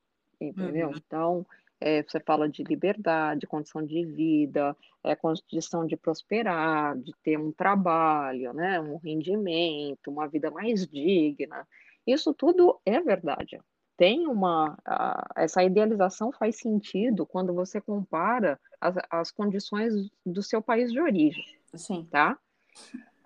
[0.40, 0.88] entendeu?
[0.88, 0.94] Uhum.
[0.96, 1.46] Então,
[1.80, 4.74] é, você fala de liberdade, condição de vida,
[5.04, 11.68] é, condição de prosperar, de ter um trabalho, né, um rendimento, uma vida mais digna.
[12.06, 13.60] Isso tudo é verdade.
[13.96, 14.76] Tem uma.
[14.84, 21.00] A, essa idealização faz sentido quando você compara as, as condições do seu país de
[21.00, 21.44] origem.
[21.74, 22.08] Sim.
[22.10, 22.36] Tá?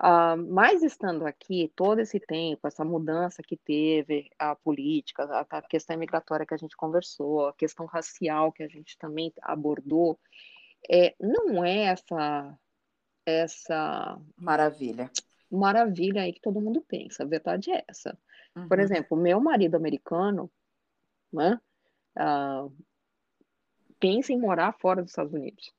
[0.01, 5.61] Uh, mas estando aqui todo esse tempo, essa mudança que teve a política, a, a,
[5.61, 10.17] questão migratória que a gente conversou, a questão racial que a gente também abordou,
[10.89, 12.57] é, não é essa
[13.25, 15.11] essa maravilha
[15.51, 17.23] maravilha aí que todo mundo pensa.
[17.23, 18.17] A verdade é essa.
[18.55, 18.67] Uhum.
[18.67, 20.49] Por exemplo, meu marido americano,
[21.33, 21.59] né,
[22.17, 22.71] uh,
[23.99, 25.73] pensa em morar fora dos Estados Unidos.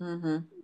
[0.00, 0.55] Uhum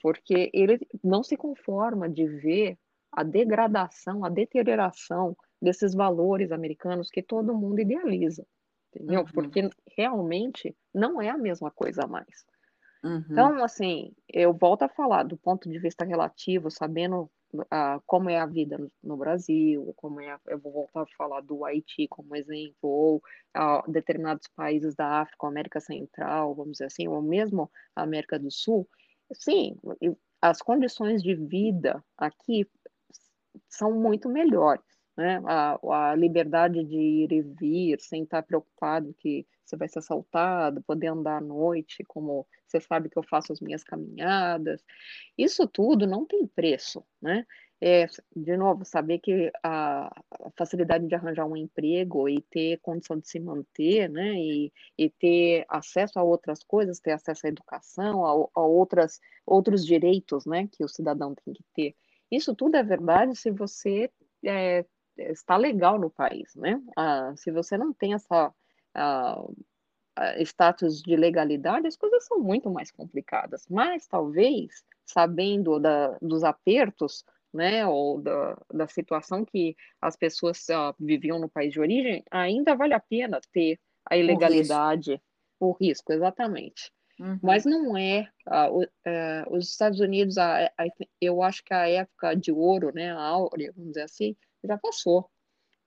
[0.00, 2.78] porque ele não se conforma de ver
[3.12, 8.46] a degradação, a deterioração desses valores americanos que todo mundo idealiza,
[8.94, 9.20] entendeu?
[9.20, 9.26] Uhum.
[9.32, 12.44] Porque realmente não é a mesma coisa mais.
[13.02, 13.24] Uhum.
[13.30, 18.38] Então, assim, eu volto a falar do ponto de vista relativo, sabendo uh, como é
[18.38, 22.06] a vida no, no, Brasil, como é, a, eu vou voltar a falar do Haiti
[22.08, 23.16] como exemplo, ou
[23.56, 28.50] uh, determinados países da África, América Central, vamos dizer assim, ou mesmo a América do
[28.50, 28.88] Sul,
[29.32, 29.76] sim,
[30.40, 32.66] as condições de vida aqui
[33.68, 34.84] são muito melhores.
[35.16, 35.40] Né?
[35.44, 40.82] A, a, liberdade de ir e vir, sem estar preocupado que você vai ser assaltado,
[40.82, 44.82] poder andar à noite, como você sabe que eu faço as minhas caminhadas.
[45.36, 47.46] Isso tudo não tem preço, né?
[47.80, 48.06] É,
[48.36, 50.10] de novo, saber que a,
[50.56, 55.64] facilidade de arranjar um emprego e ter condição de se manter, né, e, e ter
[55.68, 60.84] acesso a outras coisas, ter acesso à educação, a, a, outras, outros direitos, né, que
[60.84, 61.96] o cidadão tem que ter.
[62.30, 64.10] Isso tudo é verdade se você
[64.44, 64.84] é,
[65.16, 66.80] está legal no país, né?
[66.96, 68.54] Ah, se você não tem essa
[68.94, 69.42] ah,
[70.40, 73.66] status de legalidade, as coisas são muito mais complicadas.
[73.68, 80.94] Mas talvez, sabendo da, dos apertos, né, ou da, da situação que as pessoas uh,
[80.98, 85.24] viviam no país de origem, ainda vale a pena ter a ilegalidade, o risco,
[85.60, 86.92] o risco exatamente.
[87.20, 87.38] Uhum.
[87.42, 88.30] Mas não é.
[88.46, 90.36] Uh, uh, os Estados Unidos,
[91.20, 94.34] eu acho que a época de ouro, né, a áurea, vamos dizer assim,
[94.64, 95.30] já passou.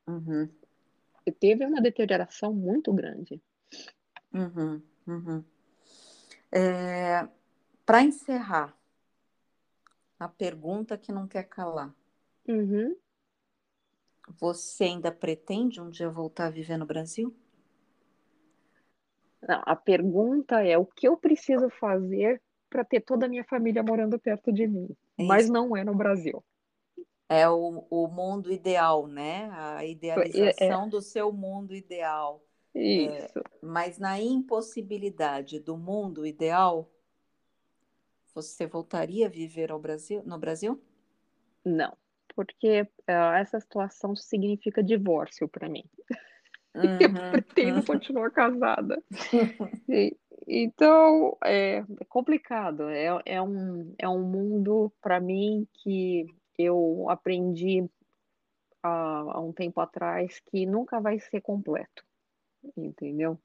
[0.08, 0.48] Uhum.
[1.26, 3.42] E teve uma deterioração muito grande.
[4.32, 4.82] Uhum.
[5.08, 5.44] uhum.
[6.52, 7.28] É,
[7.84, 8.78] Para encerrar,
[10.20, 11.94] a pergunta que não quer calar.
[12.48, 12.94] Uhum.
[14.40, 17.34] você ainda pretende um dia voltar a viver no Brasil?
[19.42, 23.84] Não, a pergunta é o que eu preciso fazer para ter toda a minha família
[23.84, 26.44] morando perto de mim, é mas não é no Brasil.
[27.30, 29.50] É o, o mundo ideal, né?
[29.52, 30.90] A idealização é, é.
[30.90, 32.44] do seu mundo ideal.
[32.76, 33.40] Isso.
[33.40, 36.90] É, mas na impossibilidade do mundo ideal,
[38.34, 40.82] você voltaria a viver ao Brasil, no Brasil?
[41.64, 41.96] Não,
[42.36, 45.84] porque uh, essa situação significa divórcio para mim.
[46.76, 47.86] Uhum, eu pretendo uhum.
[47.86, 49.00] continuar casada.
[49.88, 50.18] e,
[50.48, 52.90] então, é, é complicado.
[52.90, 56.26] É, é, um, é um mundo, para mim, que
[56.58, 57.88] eu aprendi
[58.82, 62.04] há, há um tempo atrás que nunca vai ser completo,
[62.76, 63.40] entendeu?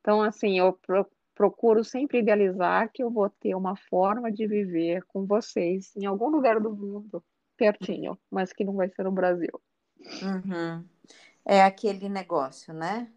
[0.00, 5.04] Então, assim, eu pro, procuro sempre idealizar que eu vou ter uma forma de viver
[5.04, 7.22] com vocês em algum lugar do mundo,
[7.56, 9.60] pertinho, mas que não vai ser no Brasil.
[10.22, 10.84] Uhum.
[11.44, 13.10] É aquele negócio, né?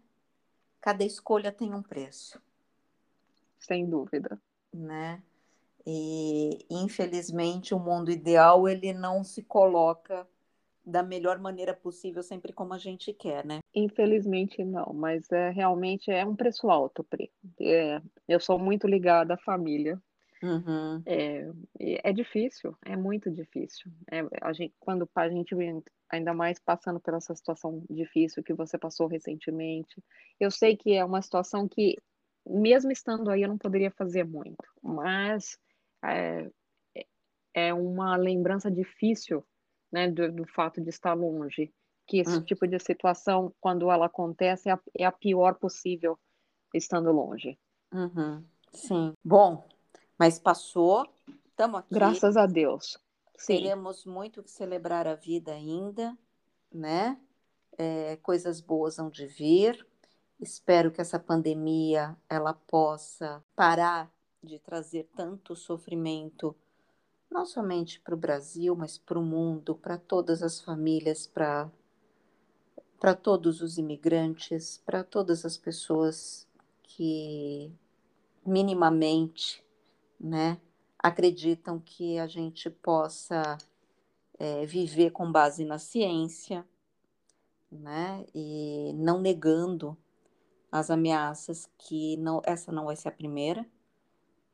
[0.80, 2.40] Cada escolha tem um preço.
[3.58, 4.40] Sem dúvida.
[4.72, 5.22] Né?
[5.86, 10.26] E infelizmente o mundo ideal ele não se coloca
[10.88, 13.60] da melhor maneira possível sempre como a gente quer, né?
[13.74, 17.30] Infelizmente não, mas é realmente é um preço alto, Pri.
[17.60, 20.00] É, eu sou muito ligada à família.
[20.42, 21.02] Uhum.
[21.04, 23.90] É, é difícil, é muito difícil.
[24.10, 25.54] É, a gente, quando a gente
[26.10, 30.02] ainda mais passando por essa situação difícil que você passou recentemente,
[30.40, 31.96] eu sei que é uma situação que
[32.46, 35.58] mesmo estando aí eu não poderia fazer muito, mas
[36.02, 36.48] é,
[37.52, 39.44] é uma lembrança difícil
[39.90, 41.72] né, do, do, fato de estar longe.
[42.06, 42.42] Que esse hum.
[42.42, 46.18] tipo de situação, quando ela acontece, é a, é a pior possível
[46.74, 47.58] estando longe.
[47.92, 48.44] Uhum.
[48.72, 49.12] Sim.
[49.24, 49.66] Bom,
[50.18, 51.06] mas passou,
[51.50, 51.94] estamos aqui.
[51.94, 52.98] Graças a Deus.
[53.36, 53.58] Sim.
[53.58, 56.16] Teremos muito que celebrar a vida ainda,
[56.72, 57.18] né?
[57.76, 59.86] É, coisas boas hão de vir.
[60.40, 64.10] Espero que essa pandemia ela possa parar
[64.42, 66.54] de trazer tanto sofrimento,
[67.30, 71.70] não somente para o Brasil, mas para o mundo, para todas as famílias, para
[72.98, 76.48] para todos os imigrantes, para todas as pessoas
[76.82, 77.72] que
[78.44, 79.64] minimamente,
[80.18, 80.60] né,
[80.98, 83.56] acreditam que a gente possa
[84.36, 86.66] é, viver com base na ciência,
[87.70, 89.96] né, e não negando
[90.72, 93.64] as ameaças que não, essa não vai ser a primeira,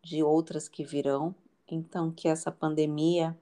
[0.03, 1.35] de outras que virão.
[1.69, 3.37] Então, que essa pandemia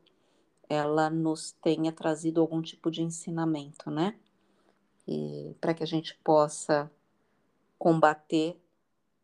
[0.68, 4.18] ela nos tenha trazido algum tipo de ensinamento, né?
[5.06, 6.90] E para que a gente possa
[7.78, 8.56] combater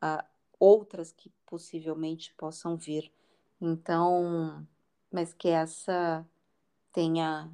[0.00, 0.24] a
[0.58, 3.12] outras que possivelmente possam vir.
[3.60, 4.66] Então,
[5.10, 6.26] mas que essa
[6.92, 7.50] tenha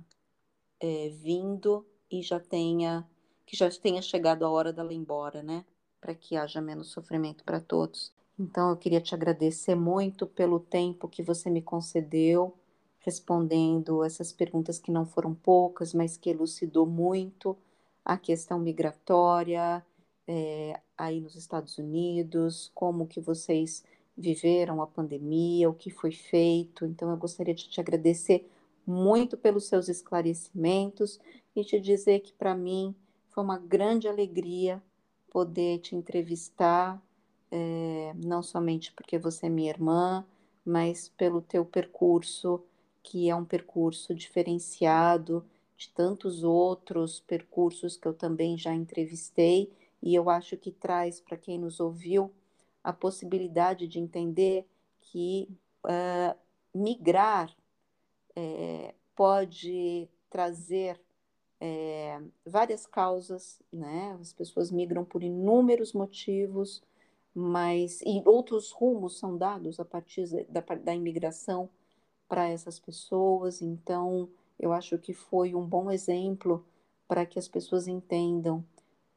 [0.80, 3.06] é, vindo e já tenha
[3.46, 5.66] que já tenha chegado a hora dela ir embora, né?
[6.00, 8.13] Para que haja menos sofrimento para todos.
[8.38, 12.54] Então, eu queria te agradecer muito pelo tempo que você me concedeu,
[12.98, 17.56] respondendo essas perguntas que não foram poucas, mas que elucidou muito
[18.04, 19.84] a questão migratória
[20.26, 23.84] é, aí nos Estados Unidos, como que vocês
[24.16, 26.84] viveram a pandemia, o que foi feito.
[26.86, 28.48] Então, eu gostaria de te agradecer
[28.86, 31.20] muito pelos seus esclarecimentos
[31.54, 32.94] e te dizer que para mim
[33.30, 34.82] foi uma grande alegria
[35.30, 37.02] poder te entrevistar
[37.50, 40.24] é, não somente porque você é minha irmã,
[40.64, 42.62] mas pelo teu percurso,
[43.02, 45.44] que é um percurso diferenciado
[45.76, 51.36] de tantos outros percursos que eu também já entrevistei, e eu acho que traz para
[51.36, 52.32] quem nos ouviu
[52.82, 54.66] a possibilidade de entender
[55.00, 55.48] que
[55.84, 56.36] uh,
[56.74, 57.54] migrar
[58.36, 61.00] é, pode trazer
[61.60, 64.18] é, várias causas, né?
[64.20, 66.82] As pessoas migram por inúmeros motivos,
[67.34, 71.68] mas e outros rumos são dados a partir da, da imigração
[72.28, 73.60] para essas pessoas.
[73.60, 74.28] Então,
[74.58, 76.64] eu acho que foi um bom exemplo
[77.08, 78.64] para que as pessoas entendam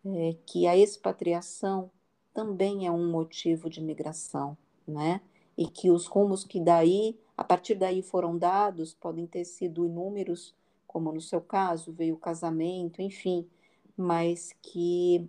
[0.06, 1.91] é, que a expatriação
[2.34, 4.57] também é um motivo de migração,
[4.88, 5.22] né?
[5.57, 10.56] E que os rumos que daí, a partir daí foram dados, podem ter sido inúmeros,
[10.85, 13.48] como no seu caso, veio o casamento, enfim,
[13.95, 15.27] mas que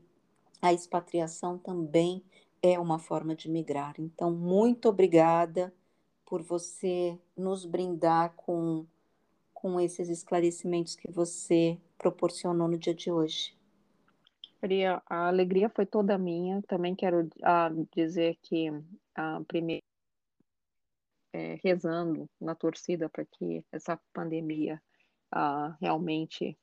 [0.60, 2.23] a expatriação também
[2.62, 3.94] é uma forma de migrar.
[3.98, 5.72] Então, muito obrigada
[6.24, 8.86] por você nos brindar com,
[9.55, 13.56] com esses esclarecimentos que você proporcionou no dia de hoje.
[14.60, 16.60] Maria, a alegria foi toda minha.
[16.62, 18.70] Também quero ah, dizer que,
[19.14, 19.82] ah, primeiro,
[21.32, 24.82] é, rezando na torcida para que essa pandemia
[25.30, 26.59] ah, realmente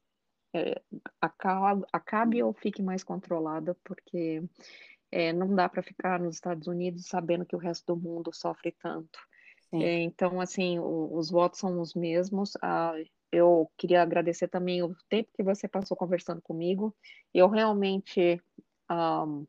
[0.53, 0.81] é,
[1.21, 4.43] acabe, acabe ou fique mais controlada, porque
[5.15, 8.75] é, não dá para ficar nos Estados Unidos sabendo que o resto do mundo sofre
[8.81, 9.17] tanto.
[9.71, 12.57] É, então, assim, o, os votos são os mesmos.
[12.61, 12.93] Ah,
[13.31, 16.93] eu queria agradecer também o tempo que você passou conversando comigo.
[17.33, 18.41] Eu realmente
[18.91, 19.47] um,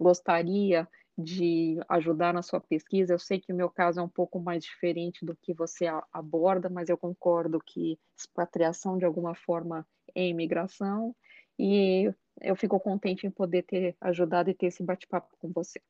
[0.00, 3.12] gostaria de ajudar na sua pesquisa.
[3.12, 6.70] Eu sei que o meu caso é um pouco mais diferente do que você aborda,
[6.70, 11.14] mas eu concordo que expatriação de alguma forma é imigração
[11.58, 15.80] e eu fico contente em poder ter ajudado e ter esse bate-papo com você.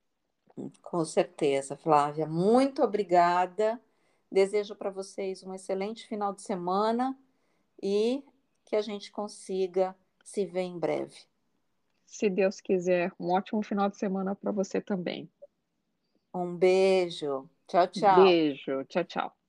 [0.82, 2.26] Com certeza, Flávia.
[2.26, 3.80] Muito obrigada.
[4.30, 7.18] Desejo para vocês um excelente final de semana
[7.82, 8.22] e
[8.64, 11.16] que a gente consiga se ver em breve.
[12.06, 15.30] Se Deus quiser, um ótimo final de semana para você também.
[16.34, 17.48] Um beijo.
[17.66, 18.24] Tchau, tchau.
[18.24, 18.84] Beijo.
[18.84, 19.41] Tchau, tchau.